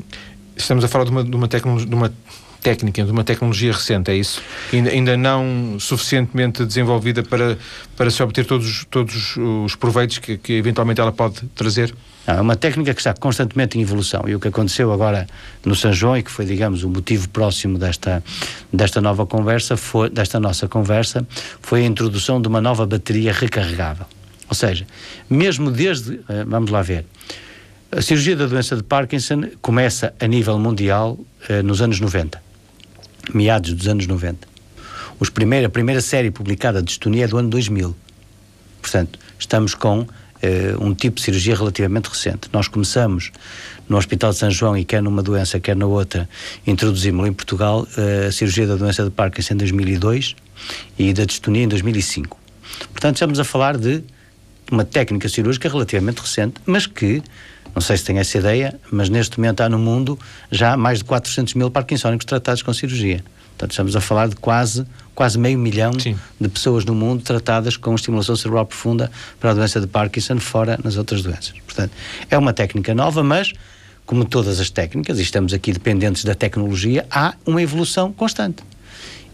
estamos 0.56 0.84
a 0.84 0.88
falar 0.88 1.04
de 1.04 1.10
uma, 1.10 1.24
de 1.24 1.34
uma, 1.34 1.48
tecnologia, 1.48 1.88
de 1.88 1.94
uma 1.94 2.12
técnica, 2.62 3.04
de 3.04 3.10
uma 3.10 3.24
tecnologia 3.24 3.72
recente, 3.72 4.10
é 4.10 4.14
isso? 4.14 4.40
Ainda, 4.72 4.90
ainda 4.90 5.16
não 5.16 5.76
suficientemente 5.80 6.64
desenvolvida 6.64 7.22
para, 7.22 7.58
para 7.96 8.10
se 8.10 8.22
obter 8.22 8.46
todos, 8.46 8.86
todos 8.88 9.36
os 9.36 9.74
proveitos 9.74 10.18
que, 10.18 10.38
que 10.38 10.52
eventualmente 10.54 11.00
ela 11.00 11.12
pode 11.12 11.42
trazer? 11.54 11.92
Não, 12.26 12.34
é 12.34 12.40
uma 12.40 12.54
técnica 12.54 12.94
que 12.94 13.00
está 13.00 13.12
constantemente 13.12 13.76
em 13.76 13.82
evolução 13.82 14.22
e 14.28 14.34
o 14.34 14.40
que 14.40 14.46
aconteceu 14.46 14.92
agora 14.92 15.26
no 15.64 15.74
São 15.74 15.92
João 15.92 16.16
e 16.16 16.22
que 16.22 16.30
foi, 16.30 16.44
digamos, 16.44 16.84
o 16.84 16.88
motivo 16.88 17.28
próximo 17.28 17.78
desta, 17.78 18.22
desta 18.72 19.00
nova 19.00 19.26
conversa, 19.26 19.76
foi, 19.76 20.08
desta 20.08 20.38
nossa 20.38 20.68
conversa, 20.68 21.26
foi 21.60 21.82
a 21.82 21.84
introdução 21.84 22.40
de 22.40 22.46
uma 22.46 22.60
nova 22.60 22.86
bateria 22.86 23.32
recarregável. 23.32 24.06
Ou 24.48 24.54
seja, 24.54 24.86
mesmo 25.28 25.70
desde, 25.70 26.20
eh, 26.28 26.44
vamos 26.46 26.70
lá 26.70 26.82
ver, 26.82 27.06
a 27.90 28.00
cirurgia 28.00 28.36
da 28.36 28.46
doença 28.46 28.76
de 28.76 28.82
Parkinson 28.82 29.48
começa 29.60 30.14
a 30.20 30.26
nível 30.26 30.58
mundial 30.58 31.18
eh, 31.48 31.62
nos 31.62 31.82
anos 31.82 31.98
90, 31.98 32.40
meados 33.32 33.72
dos 33.74 33.88
anos 33.88 34.06
90. 34.06 34.48
Os 35.18 35.28
a 35.28 35.68
primeira 35.68 36.00
série 36.00 36.30
publicada 36.30 36.82
de 36.82 36.90
estonia 36.90 37.24
é 37.24 37.28
do 37.28 37.38
ano 37.38 37.48
2000. 37.48 37.94
Portanto, 38.80 39.18
estamos 39.38 39.74
com 39.74 40.00
uh, 40.00 40.06
um 40.80 40.94
tipo 40.94 41.16
de 41.16 41.22
cirurgia 41.22 41.54
relativamente 41.54 42.08
recente. 42.08 42.48
Nós 42.52 42.66
começamos 42.66 43.30
no 43.88 43.96
Hospital 43.96 44.32
de 44.32 44.38
São 44.38 44.50
João 44.50 44.76
e 44.76 44.84
quer 44.84 45.02
numa 45.02 45.22
doença, 45.22 45.60
quer 45.60 45.76
na 45.76 45.86
outra, 45.86 46.28
introduzimos 46.66 47.26
em 47.28 47.32
Portugal 47.32 47.86
uh, 47.96 48.28
a 48.28 48.32
cirurgia 48.32 48.66
da 48.66 48.74
doença 48.74 49.04
de 49.04 49.10
Parkinson 49.10 49.54
em 49.54 49.58
2002 49.58 50.34
e 50.98 51.12
da 51.12 51.24
distonia 51.24 51.62
em 51.62 51.68
2005. 51.68 52.36
Portanto, 52.90 53.16
estamos 53.16 53.38
a 53.38 53.44
falar 53.44 53.76
de 53.76 54.02
uma 54.70 54.84
técnica 54.84 55.28
cirúrgica 55.28 55.68
relativamente 55.68 56.20
recente, 56.20 56.54
mas 56.64 56.86
que, 56.86 57.22
não 57.74 57.80
sei 57.80 57.96
se 57.96 58.04
tem 58.04 58.18
essa 58.18 58.38
ideia, 58.38 58.78
mas 58.90 59.08
neste 59.08 59.38
momento 59.38 59.60
há 59.60 59.68
no 59.68 59.78
mundo 59.78 60.18
já 60.50 60.76
mais 60.76 60.98
de 60.98 61.04
400 61.04 61.54
mil 61.54 61.70
parkinsónicos 61.70 62.24
tratados 62.24 62.62
com 62.62 62.72
cirurgia. 62.72 63.22
Portanto, 63.50 63.72
estamos 63.72 63.94
a 63.94 64.00
falar 64.00 64.28
de 64.28 64.36
quase, 64.36 64.84
quase 65.14 65.38
meio 65.38 65.58
milhão 65.58 65.92
Sim. 65.98 66.16
de 66.40 66.48
pessoas 66.48 66.84
no 66.84 66.94
mundo 66.94 67.22
tratadas 67.22 67.76
com 67.76 67.94
estimulação 67.94 68.34
cerebral 68.34 68.66
profunda 68.66 69.10
para 69.38 69.50
a 69.50 69.54
doença 69.54 69.80
de 69.80 69.86
Parkinson, 69.86 70.38
fora 70.38 70.78
nas 70.82 70.96
outras 70.96 71.22
doenças. 71.22 71.54
Portanto, 71.64 71.92
é 72.30 72.36
uma 72.36 72.52
técnica 72.52 72.94
nova, 72.94 73.22
mas, 73.22 73.52
como 74.04 74.24
todas 74.24 74.58
as 74.58 74.68
técnicas, 74.70 75.18
e 75.18 75.22
estamos 75.22 75.52
aqui 75.52 75.72
dependentes 75.72 76.24
da 76.24 76.34
tecnologia, 76.34 77.06
há 77.10 77.34
uma 77.46 77.62
evolução 77.62 78.12
constante. 78.12 78.62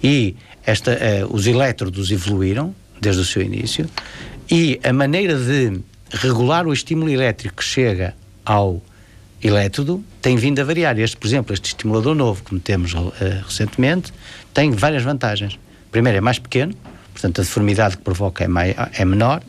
E 0.03 0.37
esta, 0.67 0.93
uh, 0.93 1.35
os 1.35 1.47
elétrodos 1.47 2.11
evoluíram 2.11 2.75
desde 3.01 3.23
o 3.23 3.25
seu 3.25 3.43
início, 3.43 3.88
e 4.51 4.81
a 4.83 4.93
maneira 4.93 5.37
de 5.37 5.81
regular 6.11 6.67
o 6.67 6.73
estímulo 6.73 7.11
elétrico 7.11 7.57
que 7.57 7.65
chega 7.65 8.15
ao 8.45 8.83
elétrodo 9.43 10.03
tem 10.21 10.37
vindo 10.37 10.61
a 10.61 10.65
variar. 10.65 10.99
Este, 10.99 11.17
por 11.17 11.27
exemplo, 11.27 11.53
este 11.53 11.69
estimulador 11.69 12.15
novo 12.15 12.43
que 12.43 12.55
metemos 12.55 12.95
uh, 12.95 13.13
recentemente 13.47 14.13
tem 14.55 14.71
várias 14.71 15.03
vantagens. 15.03 15.59
Primeiro, 15.91 16.19
é 16.19 16.21
mais 16.21 16.39
pequeno, 16.39 16.75
portanto, 17.13 17.41
a 17.41 17.45
deformidade 17.45 17.97
que 17.97 18.03
provoca 18.03 18.45
é, 18.45 18.49
mai, 18.49 18.75
é 18.95 19.05
menor. 19.05 19.43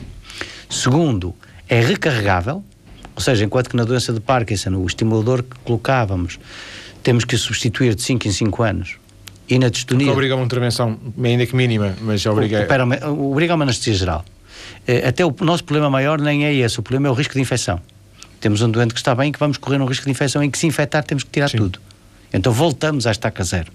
Segundo, 0.69 1.33
é 1.67 1.81
recarregável, 1.81 2.63
ou 3.15 3.21
seja, 3.21 3.43
enquanto 3.43 3.69
que 3.69 3.75
na 3.75 3.83
doença 3.83 4.13
de 4.13 4.19
Parkinson 4.19 4.75
o 4.75 4.85
estimulador 4.85 5.43
que 5.43 5.57
colocávamos 5.63 6.39
temos 7.01 7.25
que 7.25 7.37
substituir 7.37 7.95
de 7.95 8.01
5 8.01 8.27
em 8.27 8.31
5 8.31 8.63
anos. 8.63 8.97
E 9.47 9.57
na 9.57 9.69
distonia... 9.69 10.05
Que 10.05 10.13
obriga 10.13 10.35
uma 10.35 10.45
intervenção, 10.45 10.99
ainda 11.23 11.45
que 11.45 11.55
mínima, 11.55 11.95
mas 12.01 12.23
obriga... 12.25 12.67
Obriga 13.09 13.55
uma 13.55 13.65
anestesia 13.65 13.95
geral. 13.95 14.25
Eh, 14.87 15.07
até 15.07 15.25
o 15.25 15.33
nosso 15.41 15.63
problema 15.63 15.89
maior 15.89 16.19
nem 16.19 16.45
é 16.45 16.53
esse, 16.53 16.79
o 16.79 16.83
problema 16.83 17.07
é 17.07 17.11
o 17.11 17.13
risco 17.13 17.33
de 17.33 17.41
infecção. 17.41 17.81
Temos 18.39 18.61
um 18.61 18.69
doente 18.69 18.93
que 18.93 18.99
está 18.99 19.13
bem 19.13 19.31
que 19.31 19.39
vamos 19.39 19.57
correr 19.57 19.81
um 19.81 19.85
risco 19.85 20.05
de 20.05 20.11
infecção 20.11 20.41
em 20.41 20.49
que 20.49 20.57
se 20.57 20.65
infectar 20.65 21.03
temos 21.03 21.23
que 21.23 21.29
tirar 21.29 21.49
Sim. 21.49 21.57
tudo. 21.57 21.79
Então 22.33 22.53
voltamos 22.53 23.05
à 23.05 23.11
estaca 23.11 23.43
zero. 23.43 23.71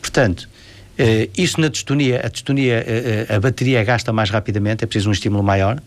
Portanto, 0.00 0.48
eh, 0.98 1.28
isso 1.36 1.60
na 1.60 1.68
distonia, 1.68 2.20
a 2.24 2.28
distonia, 2.28 2.84
eh, 2.86 3.26
eh, 3.28 3.34
a 3.34 3.40
bateria 3.40 3.82
gasta 3.82 4.12
mais 4.12 4.30
rapidamente, 4.30 4.84
é 4.84 4.86
preciso 4.86 5.08
um 5.08 5.12
estímulo 5.12 5.42
maior. 5.42 5.80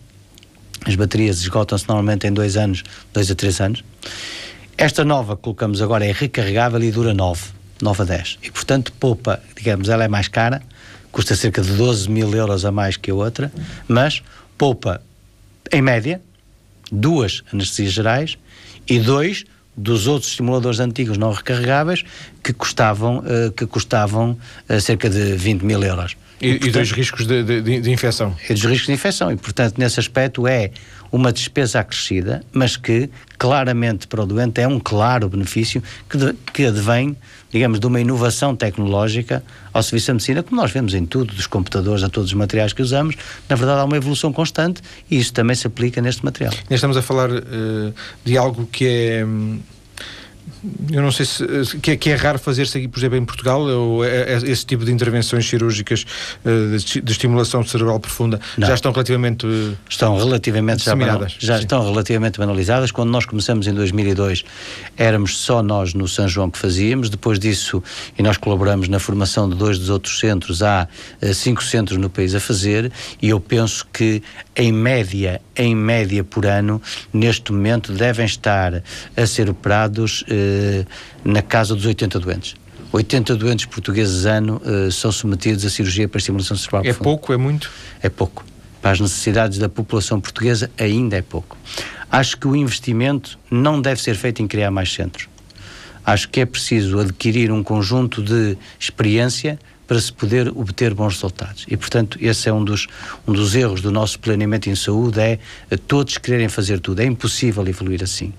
As 0.84 0.94
baterias 0.94 1.40
esgotam-se 1.40 1.88
normalmente 1.88 2.26
em 2.26 2.32
dois 2.32 2.56
anos, 2.56 2.82
dois 3.12 3.30
a 3.30 3.34
três 3.34 3.60
anos. 3.60 3.82
Esta 4.76 5.04
nova 5.04 5.36
que 5.36 5.42
colocamos 5.42 5.80
agora 5.80 6.04
é 6.04 6.12
recarregável 6.12 6.82
e 6.82 6.90
dura 6.90 7.14
9, 7.14 7.42
9 7.80 8.02
a 8.02 8.04
10. 8.04 8.38
E 8.42 8.50
portanto 8.50 8.92
poupa, 8.92 9.40
digamos, 9.56 9.88
ela 9.88 10.04
é 10.04 10.08
mais 10.08 10.28
cara, 10.28 10.62
custa 11.16 11.34
cerca 11.34 11.62
de 11.62 11.72
12 11.72 12.10
mil 12.10 12.34
euros 12.34 12.66
a 12.66 12.70
mais 12.70 12.98
que 12.98 13.10
a 13.10 13.14
outra, 13.14 13.50
mas 13.88 14.22
poupa, 14.58 15.00
em 15.72 15.80
média, 15.80 16.20
duas 16.92 17.42
anestesias 17.50 17.94
gerais 17.94 18.36
e 18.86 18.98
dois 18.98 19.46
dos 19.74 20.06
outros 20.06 20.32
estimuladores 20.32 20.78
antigos 20.78 21.16
não 21.16 21.32
recarregáveis 21.32 22.04
que 22.44 22.52
custavam, 22.52 23.20
uh, 23.20 23.50
que 23.50 23.64
custavam 23.64 24.36
uh, 24.68 24.78
cerca 24.78 25.08
de 25.08 25.32
20 25.36 25.62
mil 25.62 25.82
euros. 25.82 26.18
E, 26.38 26.48
e, 26.48 26.58
portanto, 26.58 26.76
e 26.76 26.80
dos 26.80 26.92
riscos 26.92 27.26
de, 27.26 27.42
de, 27.42 27.80
de, 27.80 27.90
infecção? 27.90 28.36
E 28.44 28.52
dos 28.52 28.64
riscos 28.64 28.86
de 28.86 28.92
infecção. 28.92 29.32
E, 29.32 29.36
portanto, 29.36 29.78
nesse 29.78 29.98
aspecto 29.98 30.46
é 30.46 30.70
uma 31.10 31.32
despesa 31.32 31.80
acrescida, 31.80 32.42
mas 32.52 32.76
que 32.76 33.10
claramente 33.38 34.06
para 34.06 34.22
o 34.22 34.26
doente 34.26 34.60
é 34.60 34.68
um 34.68 34.80
claro 34.80 35.28
benefício 35.28 35.82
que, 36.08 36.16
de, 36.16 36.32
que 36.52 36.66
advém 36.66 37.16
digamos, 37.50 37.80
de 37.80 37.86
uma 37.86 38.00
inovação 38.00 38.54
tecnológica 38.54 39.42
ao 39.72 39.82
serviço 39.82 40.08
da 40.08 40.14
medicina, 40.14 40.42
como 40.42 40.60
nós 40.60 40.70
vemos 40.70 40.94
em 40.94 41.06
tudo, 41.06 41.34
dos 41.34 41.46
computadores 41.46 42.02
a 42.02 42.08
todos 42.08 42.30
os 42.30 42.34
materiais 42.34 42.72
que 42.72 42.82
usamos, 42.82 43.16
na 43.48 43.56
verdade 43.56 43.80
há 43.80 43.84
uma 43.84 43.96
evolução 43.96 44.32
constante 44.32 44.82
e 45.10 45.18
isso 45.18 45.32
também 45.32 45.56
se 45.56 45.66
aplica 45.66 46.02
neste 46.02 46.24
material. 46.24 46.52
Estamos 46.68 46.96
a 46.96 47.02
falar 47.02 47.30
uh, 47.30 47.94
de 48.24 48.36
algo 48.36 48.66
que 48.70 48.86
é. 48.86 49.26
Eu 50.90 51.02
não 51.02 51.10
sei 51.10 51.26
se 51.26 51.44
que 51.82 51.92
é, 51.92 51.96
que 51.96 52.10
é 52.10 52.14
raro 52.14 52.38
fazer-se 52.38 52.78
aqui, 52.78 52.88
por 52.88 52.98
exemplo, 52.98 53.16
em 53.18 53.24
Portugal, 53.24 53.60
ou 53.62 54.04
é, 54.04 54.34
é, 54.34 54.36
esse 54.44 54.64
tipo 54.64 54.84
de 54.84 54.92
intervenções 54.92 55.48
cirúrgicas 55.48 56.06
uh, 56.44 56.76
de, 57.02 57.12
estimulação 57.12 57.64
cerebral 57.64 57.98
profunda 57.98 58.40
não. 58.56 58.66
já 58.66 58.74
estão 58.74 58.92
relativamente 58.92 59.46
estão 59.88 60.16
relativamente. 60.16 60.84
Já, 60.84 60.96
já 61.38 61.58
estão 61.58 61.84
relativamente 61.84 62.38
banalizadas. 62.38 62.90
Quando 62.92 63.10
nós 63.10 63.26
começamos 63.26 63.66
em 63.66 63.74
2002, 63.74 64.44
éramos 64.96 65.36
só 65.38 65.62
nós 65.62 65.94
no 65.94 66.06
São 66.06 66.28
João 66.28 66.50
que 66.50 66.58
fazíamos. 66.58 67.10
Depois 67.10 67.38
disso, 67.38 67.82
e 68.16 68.22
nós 68.22 68.36
colaboramos 68.36 68.88
na 68.88 68.98
formação 68.98 69.48
de 69.48 69.56
dois 69.56 69.78
dos 69.78 69.90
outros 69.90 70.18
centros, 70.18 70.62
há 70.62 70.86
uh, 71.22 71.34
cinco 71.34 71.62
centros 71.62 71.98
no 71.98 72.08
país 72.08 72.34
a 72.34 72.40
fazer, 72.40 72.92
e 73.20 73.30
eu 73.30 73.40
penso 73.40 73.86
que 73.92 74.22
em 74.54 74.72
média, 74.72 75.40
em 75.56 75.74
média 75.74 76.22
por 76.22 76.46
ano, 76.46 76.80
neste 77.12 77.52
momento 77.52 77.92
devem 77.92 78.24
estar 78.24 78.82
a 79.16 79.26
ser 79.26 79.50
operados 79.50 80.24
eh, 80.28 80.35
na 81.24 81.42
casa 81.42 81.74
dos 81.74 81.86
80 81.86 82.18
doentes. 82.20 82.54
80 82.92 83.36
doentes 83.36 83.66
portugueses 83.66 84.24
ano 84.24 84.60
eh, 84.64 84.90
são 84.90 85.12
submetidos 85.12 85.64
a 85.64 85.70
cirurgia 85.70 86.08
para 86.08 86.18
estimulação 86.18 86.56
cerebral 86.56 86.84
É 86.84 86.92
pouco, 86.92 87.32
é 87.32 87.36
muito? 87.36 87.70
É 88.02 88.08
pouco. 88.08 88.44
Para 88.80 88.92
as 88.92 89.00
necessidades 89.00 89.58
da 89.58 89.68
população 89.68 90.20
portuguesa 90.20 90.70
ainda 90.78 91.16
é 91.16 91.22
pouco. 91.22 91.56
Acho 92.10 92.36
que 92.36 92.46
o 92.46 92.54
investimento 92.54 93.38
não 93.50 93.80
deve 93.80 94.00
ser 94.00 94.14
feito 94.14 94.40
em 94.40 94.46
criar 94.46 94.70
mais 94.70 94.92
centros. 94.92 95.28
Acho 96.04 96.28
que 96.28 96.40
é 96.40 96.46
preciso 96.46 97.00
adquirir 97.00 97.50
um 97.50 97.62
conjunto 97.64 98.22
de 98.22 98.56
experiência 98.78 99.58
para 99.86 100.00
se 100.00 100.12
poder 100.12 100.48
obter 100.48 100.92
bons 100.92 101.14
resultados. 101.14 101.64
E, 101.68 101.76
portanto, 101.76 102.18
esse 102.20 102.48
é 102.48 102.52
um 102.52 102.64
dos, 102.64 102.86
um 103.26 103.32
dos 103.32 103.54
erros 103.54 103.80
do 103.80 103.90
nosso 103.90 104.18
planeamento 104.18 104.68
em 104.68 104.74
saúde, 104.74 105.20
é 105.20 105.38
todos 105.86 106.18
quererem 106.18 106.48
fazer 106.48 106.80
tudo. 106.80 107.00
É 107.00 107.04
impossível 107.04 107.66
evoluir 107.66 108.02
assim. 108.02 108.32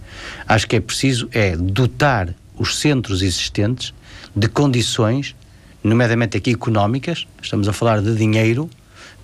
Acho 0.47 0.67
que 0.67 0.75
é 0.75 0.79
preciso 0.79 1.29
é 1.31 1.55
dotar 1.55 2.33
os 2.57 2.77
centros 2.77 3.21
existentes 3.21 3.93
de 4.35 4.47
condições, 4.47 5.35
nomeadamente 5.83 6.37
aqui 6.37 6.51
económicas, 6.51 7.25
estamos 7.41 7.67
a 7.67 7.73
falar 7.73 8.01
de 8.01 8.15
dinheiro, 8.15 8.69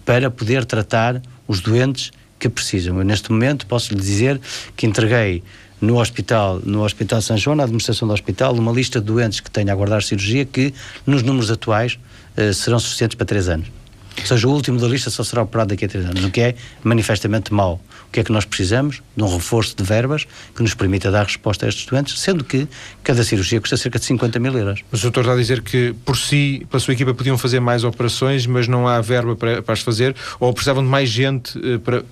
para 0.06 0.30
poder 0.30 0.66
tratar 0.66 1.22
os 1.48 1.60
doentes 1.62 2.12
que 2.40 2.50
precisam. 2.50 2.98
Eu, 2.98 3.04
neste 3.04 3.32
momento, 3.32 3.66
posso 3.66 3.94
lhe 3.94 4.00
dizer 4.00 4.40
que 4.76 4.86
entreguei 4.86 5.44
no 5.84 6.00
hospital, 6.00 6.62
no 6.64 6.86
Hospital 6.86 7.22
São 7.22 7.36
João, 7.36 7.58
na 7.58 7.64
administração 7.64 8.08
do 8.08 8.14
hospital, 8.14 8.56
uma 8.56 8.72
lista 8.72 9.02
de 9.02 9.06
doentes 9.06 9.42
que 9.42 9.52
têm 9.52 9.70
a 9.70 9.74
aguardar 9.74 10.02
cirurgia 10.02 10.46
que, 10.46 10.74
nos 11.06 11.24
números 11.24 11.52
atuais, 11.52 12.00
uh, 12.38 12.54
serão 12.54 12.80
suficientes 12.80 13.16
para 13.16 13.26
três 13.26 13.50
anos. 13.50 13.68
Ou 14.18 14.26
seja, 14.26 14.48
o 14.48 14.52
último 14.52 14.80
da 14.80 14.88
lista 14.88 15.10
só 15.10 15.24
será 15.24 15.42
operado 15.42 15.72
daqui 15.72 15.84
a 15.84 15.88
três 15.90 16.06
anos, 16.06 16.24
o 16.24 16.32
que 16.32 16.40
é 16.40 16.56
manifestamente 16.84 17.54
mau. 17.54 17.82
O 18.08 18.12
que 18.14 18.22
é 18.22 18.24
que 18.24 18.32
nós 18.32 18.46
precisamos? 18.46 19.02
De 19.18 19.24
um 19.24 19.28
reforço 19.28 19.76
de 19.76 19.84
verbas 19.84 20.26
que 20.56 20.62
nos 20.62 20.74
permita 20.74 21.12
dar 21.12 21.26
resposta 21.26 21.66
a 21.66 21.70
estes 21.70 21.86
doentes, 21.86 22.18
sendo 22.18 22.46
que 22.46 22.66
cada 23.04 23.22
cirurgia 23.24 23.60
custa 23.60 23.76
cerca 23.76 24.00
de 24.00 24.06
50 24.06 24.40
mil 24.40 24.58
euros. 24.58 24.82
Mas 24.90 25.02
o 25.02 25.04
doutor 25.04 25.22
está 25.22 25.34
a 25.34 25.36
dizer 25.36 25.62
que, 25.62 25.94
por 26.06 26.16
si, 26.16 26.66
pela 26.70 26.80
sua 26.80 26.94
equipa, 26.94 27.14
podiam 27.14 27.38
fazer 27.38 27.60
mais 27.60 27.84
operações, 27.84 28.46
mas 28.46 28.70
não 28.70 28.88
há 28.88 29.02
verba 29.02 29.36
para, 29.36 29.62
para 29.62 29.74
as 29.74 29.82
fazer, 29.82 30.16
ou 30.40 30.54
precisavam 30.54 30.84
de 30.84 30.90
mais 30.90 31.10
gente 31.10 31.58
uh, 31.58 31.80
para 31.80 32.04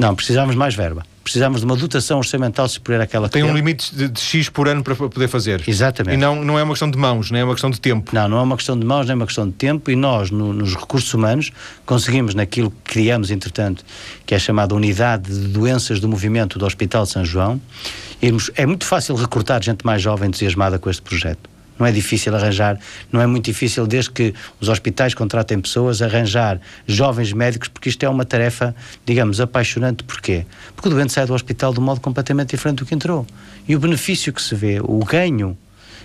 não, 0.00 0.14
precisávamos 0.14 0.56
mais 0.56 0.74
verba. 0.74 1.04
Precisávamos 1.30 1.60
de 1.60 1.66
uma 1.66 1.76
dotação 1.76 2.18
orçamental 2.18 2.68
superior 2.68 3.02
àquela 3.02 3.28
que 3.28 3.34
Tem 3.34 3.44
um 3.44 3.54
limite 3.54 3.94
de, 3.94 4.08
de, 4.08 4.20
X 4.20 4.48
por 4.48 4.66
ano 4.66 4.82
para 4.82 4.96
poder 4.96 5.28
fazer. 5.28 5.62
Exatamente. 5.64 6.14
E 6.14 6.16
não, 6.16 6.44
não 6.44 6.58
é 6.58 6.62
uma 6.64 6.72
questão 6.72 6.90
de 6.90 6.98
mãos, 6.98 7.30
nem 7.30 7.40
é 7.40 7.44
uma 7.44 7.54
questão 7.54 7.70
de 7.70 7.80
tempo. 7.80 8.12
Não, 8.12 8.28
não 8.28 8.38
é 8.38 8.42
uma 8.42 8.56
questão 8.56 8.76
de 8.76 8.84
mãos, 8.84 9.06
nem 9.06 9.12
é 9.12 9.14
uma 9.14 9.26
questão 9.26 9.46
de 9.46 9.52
tempo. 9.52 9.92
E 9.92 9.94
nós, 9.96 10.32
no, 10.32 10.52
nos 10.52 10.74
recursos 10.74 11.14
humanos, 11.14 11.52
conseguimos, 11.86 12.34
naquilo 12.34 12.70
que 12.70 12.94
criamos, 12.94 13.30
entretanto, 13.30 13.84
que 14.26 14.34
é 14.34 14.38
chamada 14.38 14.74
Unidade 14.74 15.32
de 15.32 15.48
Doenças 15.48 16.00
do 16.00 16.08
Movimento 16.08 16.58
do 16.58 16.66
Hospital 16.66 17.04
de 17.04 17.10
São 17.10 17.24
João, 17.24 17.60
irmos, 18.20 18.50
é 18.56 18.66
muito 18.66 18.84
fácil 18.84 19.14
recrutar 19.14 19.62
gente 19.62 19.86
mais 19.86 20.02
jovem 20.02 20.28
entusiasmada 20.28 20.78
com 20.78 20.90
este 20.90 21.02
projeto 21.02 21.49
não 21.80 21.86
é 21.86 21.92
difícil 21.92 22.34
arranjar, 22.36 22.78
não 23.10 23.20
é 23.20 23.26
muito 23.26 23.46
difícil 23.46 23.86
desde 23.86 24.10
que 24.10 24.34
os 24.60 24.68
hospitais 24.68 25.14
contratem 25.14 25.58
pessoas, 25.58 26.02
arranjar 26.02 26.60
jovens 26.86 27.32
médicos, 27.32 27.68
porque 27.68 27.88
isto 27.88 28.04
é 28.04 28.08
uma 28.08 28.24
tarefa, 28.24 28.74
digamos, 29.06 29.40
apaixonante. 29.40 30.04
Porquê? 30.04 30.44
Porque 30.76 30.88
o 30.88 30.92
doente 30.92 31.12
sai 31.12 31.26
do 31.26 31.32
hospital 31.32 31.72
de 31.72 31.80
um 31.80 31.82
modo 31.82 32.00
completamente 32.00 32.50
diferente 32.50 32.78
do 32.78 32.86
que 32.86 32.94
entrou. 32.94 33.26
E 33.66 33.74
o 33.74 33.80
benefício 33.80 34.32
que 34.32 34.42
se 34.42 34.54
vê, 34.54 34.78
o 34.80 35.02
ganho 35.04 35.56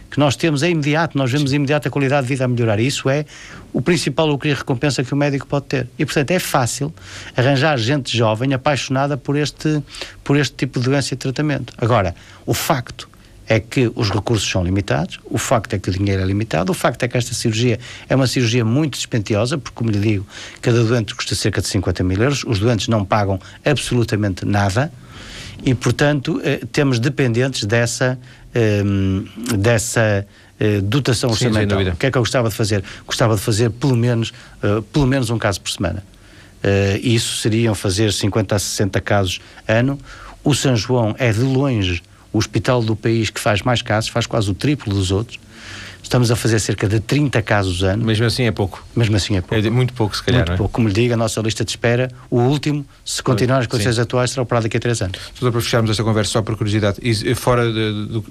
que 0.09 0.19
nós 0.19 0.35
temos 0.35 0.63
é 0.63 0.69
imediato, 0.69 1.17
nós 1.17 1.31
vemos 1.31 1.51
imediato 1.51 1.87
a 1.87 1.91
qualidade 1.91 2.25
de 2.25 2.33
vida 2.33 2.45
a 2.45 2.47
melhorar. 2.47 2.79
Isso 2.79 3.09
é 3.09 3.25
o 3.73 3.81
principal 3.81 4.25
lucro 4.25 4.47
e 4.47 4.53
recompensa 4.53 5.03
que 5.03 5.13
o 5.13 5.17
médico 5.17 5.45
pode 5.45 5.65
ter. 5.65 5.87
E, 5.99 6.05
portanto, 6.05 6.31
é 6.31 6.39
fácil 6.39 6.93
arranjar 7.35 7.77
gente 7.77 8.15
jovem 8.15 8.53
apaixonada 8.53 9.17
por 9.17 9.35
este, 9.35 9.83
por 10.23 10.37
este 10.37 10.55
tipo 10.55 10.79
de 10.79 10.85
doença 10.85 11.13
e 11.13 11.17
tratamento. 11.17 11.73
Agora, 11.77 12.15
o 12.45 12.53
facto 12.53 13.09
é 13.47 13.59
que 13.59 13.91
os 13.95 14.09
recursos 14.09 14.49
são 14.49 14.63
limitados, 14.63 15.19
o 15.25 15.37
facto 15.37 15.73
é 15.73 15.79
que 15.79 15.89
o 15.89 15.91
dinheiro 15.91 16.21
é 16.21 16.25
limitado, 16.25 16.71
o 16.71 16.75
facto 16.75 17.03
é 17.03 17.07
que 17.07 17.17
esta 17.17 17.33
cirurgia 17.33 17.79
é 18.09 18.15
uma 18.15 18.27
cirurgia 18.27 18.65
muito 18.65 18.95
dispendiosa, 18.95 19.57
porque, 19.57 19.75
como 19.75 19.91
lhe 19.91 19.99
digo, 19.99 20.25
cada 20.61 20.83
doente 20.83 21.13
custa 21.13 21.35
cerca 21.35 21.61
de 21.61 21.67
50 21.67 22.03
mil 22.03 22.21
euros, 22.21 22.43
os 22.45 22.59
doentes 22.59 22.87
não 22.87 23.05
pagam 23.05 23.39
absolutamente 23.63 24.45
nada 24.45 24.91
e, 25.63 25.73
portanto, 25.73 26.41
eh, 26.43 26.61
temos 26.71 26.99
dependentes 26.99 27.63
dessa, 27.65 28.19
eh, 28.53 28.83
dessa 29.57 30.25
eh, 30.59 30.81
dotação 30.81 31.29
Sim, 31.33 31.47
orçamental. 31.47 31.81
O 31.81 31.95
que 31.97 32.05
é 32.05 32.11
que 32.11 32.17
eu 32.17 32.21
gostava 32.21 32.49
de 32.49 32.55
fazer? 32.55 32.83
Gostava 33.05 33.35
de 33.35 33.41
fazer 33.41 33.69
pelo 33.71 33.95
menos, 33.95 34.31
uh, 34.63 34.81
pelo 34.81 35.05
menos 35.05 35.29
um 35.29 35.37
caso 35.37 35.59
por 35.59 35.69
semana. 35.69 36.03
Uh, 36.63 36.97
isso 37.01 37.37
seriam 37.37 37.75
fazer 37.75 38.11
50 38.11 38.55
a 38.55 38.59
60 38.59 39.01
casos 39.01 39.39
ano. 39.67 39.99
O 40.43 40.53
São 40.53 40.75
João 40.75 41.15
é 41.17 41.31
de 41.31 41.41
longe 41.41 42.01
o 42.35 42.37
hospital 42.37 42.83
do 42.83 42.97
país 42.97 43.29
que 43.29 43.39
faz 43.39 43.61
mais 43.61 43.81
casos, 43.81 44.09
faz 44.09 44.27
quase 44.27 44.51
o 44.51 44.53
triplo 44.53 44.93
dos 44.93 45.09
outros. 45.09 45.39
Estamos 46.05 46.29
a 46.29 46.35
fazer 46.35 46.59
cerca 46.59 46.87
de 46.87 46.99
30 46.99 47.41
casos 47.41 47.81
ano. 47.81 48.05
Mesmo 48.05 48.27
assim 48.27 48.43
é 48.43 48.51
pouco. 48.51 48.85
Mesmo 48.95 49.15
assim 49.15 49.37
é 49.37 49.41
pouco. 49.41 49.55
É 49.55 49.69
muito 49.71 49.91
pouco, 49.91 50.15
se 50.15 50.21
calhar. 50.21 50.41
Muito 50.41 50.53
é? 50.53 50.55
pouco. 50.55 50.71
Como 50.71 50.87
lhe 50.87 50.93
digo, 50.93 51.15
a 51.15 51.17
nossa 51.17 51.41
lista 51.41 51.65
de 51.65 51.71
espera, 51.71 52.11
o 52.29 52.41
último, 52.41 52.85
se 53.03 53.23
continuar 53.23 53.57
as 53.57 53.65
condições 53.65 53.97
atuais, 53.97 54.29
será 54.29 54.43
operado 54.43 54.65
daqui 54.65 54.77
a 54.77 54.79
3 54.79 55.01
anos. 55.01 55.19
Só 55.33 55.49
para 55.49 55.59
fecharmos 55.59 55.89
esta 55.89 56.03
conversa, 56.03 56.31
só 56.33 56.41
por 56.43 56.55
curiosidade, 56.55 56.99
e 57.01 57.33
fora 57.33 57.65
de, 57.73 58.07
de, 58.07 58.23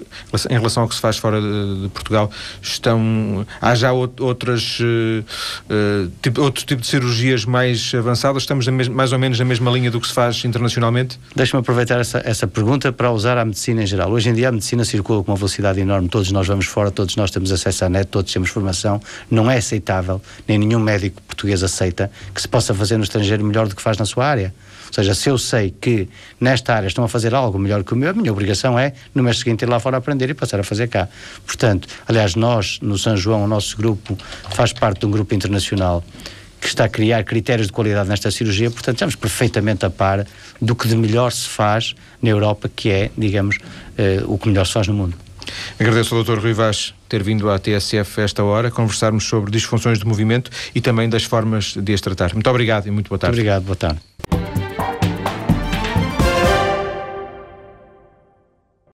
em 0.49 0.53
relação 0.53 0.83
ao 0.83 0.89
que 0.89 0.95
se 0.95 1.01
faz 1.01 1.17
fora 1.17 1.41
de, 1.41 1.81
de 1.81 1.89
Portugal, 1.89 2.31
estão. 2.61 3.45
Há 3.61 3.75
já 3.75 3.91
outras. 3.91 4.79
Uh, 4.79 6.09
tipo, 6.21 6.41
outro 6.41 6.65
tipo 6.65 6.81
de 6.81 6.87
cirurgias 6.87 7.43
mais 7.43 7.91
avançadas? 7.93 8.43
Estamos 8.43 8.65
mais 8.87 9.11
ou 9.11 9.19
menos 9.19 9.37
na 9.37 9.43
mesma 9.43 9.69
linha 9.69 9.91
do 9.91 9.99
que 9.99 10.07
se 10.07 10.13
faz 10.13 10.45
internacionalmente? 10.45 11.19
Deixa-me 11.35 11.59
aproveitar 11.59 11.99
essa, 11.99 12.21
essa 12.23 12.47
pergunta 12.47 12.93
para 12.93 13.11
usar 13.11 13.37
a 13.37 13.43
medicina 13.43 13.83
em 13.83 13.85
geral. 13.85 14.09
Hoje 14.13 14.29
em 14.29 14.33
dia 14.33 14.47
a 14.47 14.51
medicina 14.53 14.85
circula 14.85 15.21
com 15.21 15.31
uma 15.33 15.37
velocidade 15.37 15.81
enorme, 15.81 16.07
todos 16.07 16.31
nós 16.31 16.47
vamos 16.47 16.67
fora, 16.67 16.89
todos 16.89 17.17
nós 17.17 17.29
temos 17.31 17.51
acesso 17.51 17.64
à 17.83 17.89
net, 17.89 18.07
todos 18.07 18.31
temos 18.31 18.49
formação, 18.49 18.99
não 19.29 19.49
é 19.49 19.57
aceitável, 19.57 20.21
nem 20.47 20.57
nenhum 20.57 20.79
médico 20.79 21.21
português 21.21 21.63
aceita, 21.63 22.11
que 22.33 22.41
se 22.41 22.47
possa 22.47 22.73
fazer 22.73 22.97
no 22.97 23.03
estrangeiro 23.03 23.43
melhor 23.43 23.67
do 23.67 23.75
que 23.75 23.81
faz 23.81 23.97
na 23.97 24.05
sua 24.05 24.25
área. 24.25 24.53
Ou 24.87 24.93
seja, 24.93 25.13
se 25.13 25.29
eu 25.29 25.37
sei 25.37 25.71
que 25.71 26.07
nesta 26.39 26.73
área 26.73 26.87
estão 26.87 27.03
a 27.03 27.07
fazer 27.07 27.33
algo 27.33 27.57
melhor 27.59 27.83
que 27.83 27.93
o 27.93 27.97
meu, 27.97 28.11
a 28.11 28.13
minha 28.13 28.31
obrigação 28.31 28.77
é, 28.77 28.93
no 29.13 29.23
mês 29.23 29.39
seguinte, 29.39 29.63
ir 29.63 29.69
lá 29.69 29.79
fora 29.79 29.97
aprender 29.97 30.29
e 30.29 30.33
passar 30.33 30.59
a 30.59 30.63
fazer 30.63 30.87
cá. 30.87 31.09
Portanto, 31.45 31.87
aliás, 32.07 32.35
nós, 32.35 32.79
no 32.81 32.97
São 32.97 33.17
João, 33.17 33.43
o 33.43 33.47
nosso 33.47 33.75
grupo 33.75 34.17
faz 34.51 34.71
parte 34.71 34.99
de 34.99 35.05
um 35.05 35.11
grupo 35.11 35.33
internacional 35.33 36.03
que 36.61 36.67
está 36.67 36.85
a 36.85 36.89
criar 36.89 37.23
critérios 37.23 37.67
de 37.67 37.73
qualidade 37.73 38.09
nesta 38.09 38.31
cirurgia, 38.31 38.71
portanto, 38.71 38.95
estamos 38.95 39.15
perfeitamente 39.15 39.85
a 39.85 39.89
par 39.89 40.25
do 40.59 40.75
que 40.75 40.87
de 40.87 40.95
melhor 40.95 41.31
se 41.31 41.47
faz 41.47 41.93
na 42.19 42.29
Europa, 42.29 42.69
que 42.73 42.89
é, 42.89 43.11
digamos, 43.15 43.59
eh, 43.97 44.23
o 44.25 44.35
que 44.35 44.47
melhor 44.47 44.65
se 44.65 44.73
faz 44.73 44.87
no 44.87 44.95
mundo. 44.95 45.15
Agradeço 45.79 46.15
ao 46.15 46.23
Dr. 46.23 46.39
Rui 46.39 46.53
Vaz 46.53 46.93
ter 47.15 47.23
vindo 47.23 47.49
à 47.49 47.57
TSF 47.57 48.19
esta 48.19 48.43
hora, 48.43 48.69
conversarmos 48.69 49.23
sobre 49.23 49.49
disfunções 49.49 49.97
do 49.99 50.05
movimento 50.05 50.51
e 50.73 50.81
também 50.81 51.07
das 51.07 51.23
formas 51.23 51.73
de 51.73 51.93
as 51.93 52.01
tratar. 52.01 52.33
Muito 52.33 52.49
obrigado 52.49 52.87
e 52.87 52.91
muito 52.91 53.07
boa 53.07 53.17
tarde. 53.17 53.37
Muito 53.37 53.47
obrigado, 53.47 53.63
boa 53.63 53.75
tarde. 53.77 54.54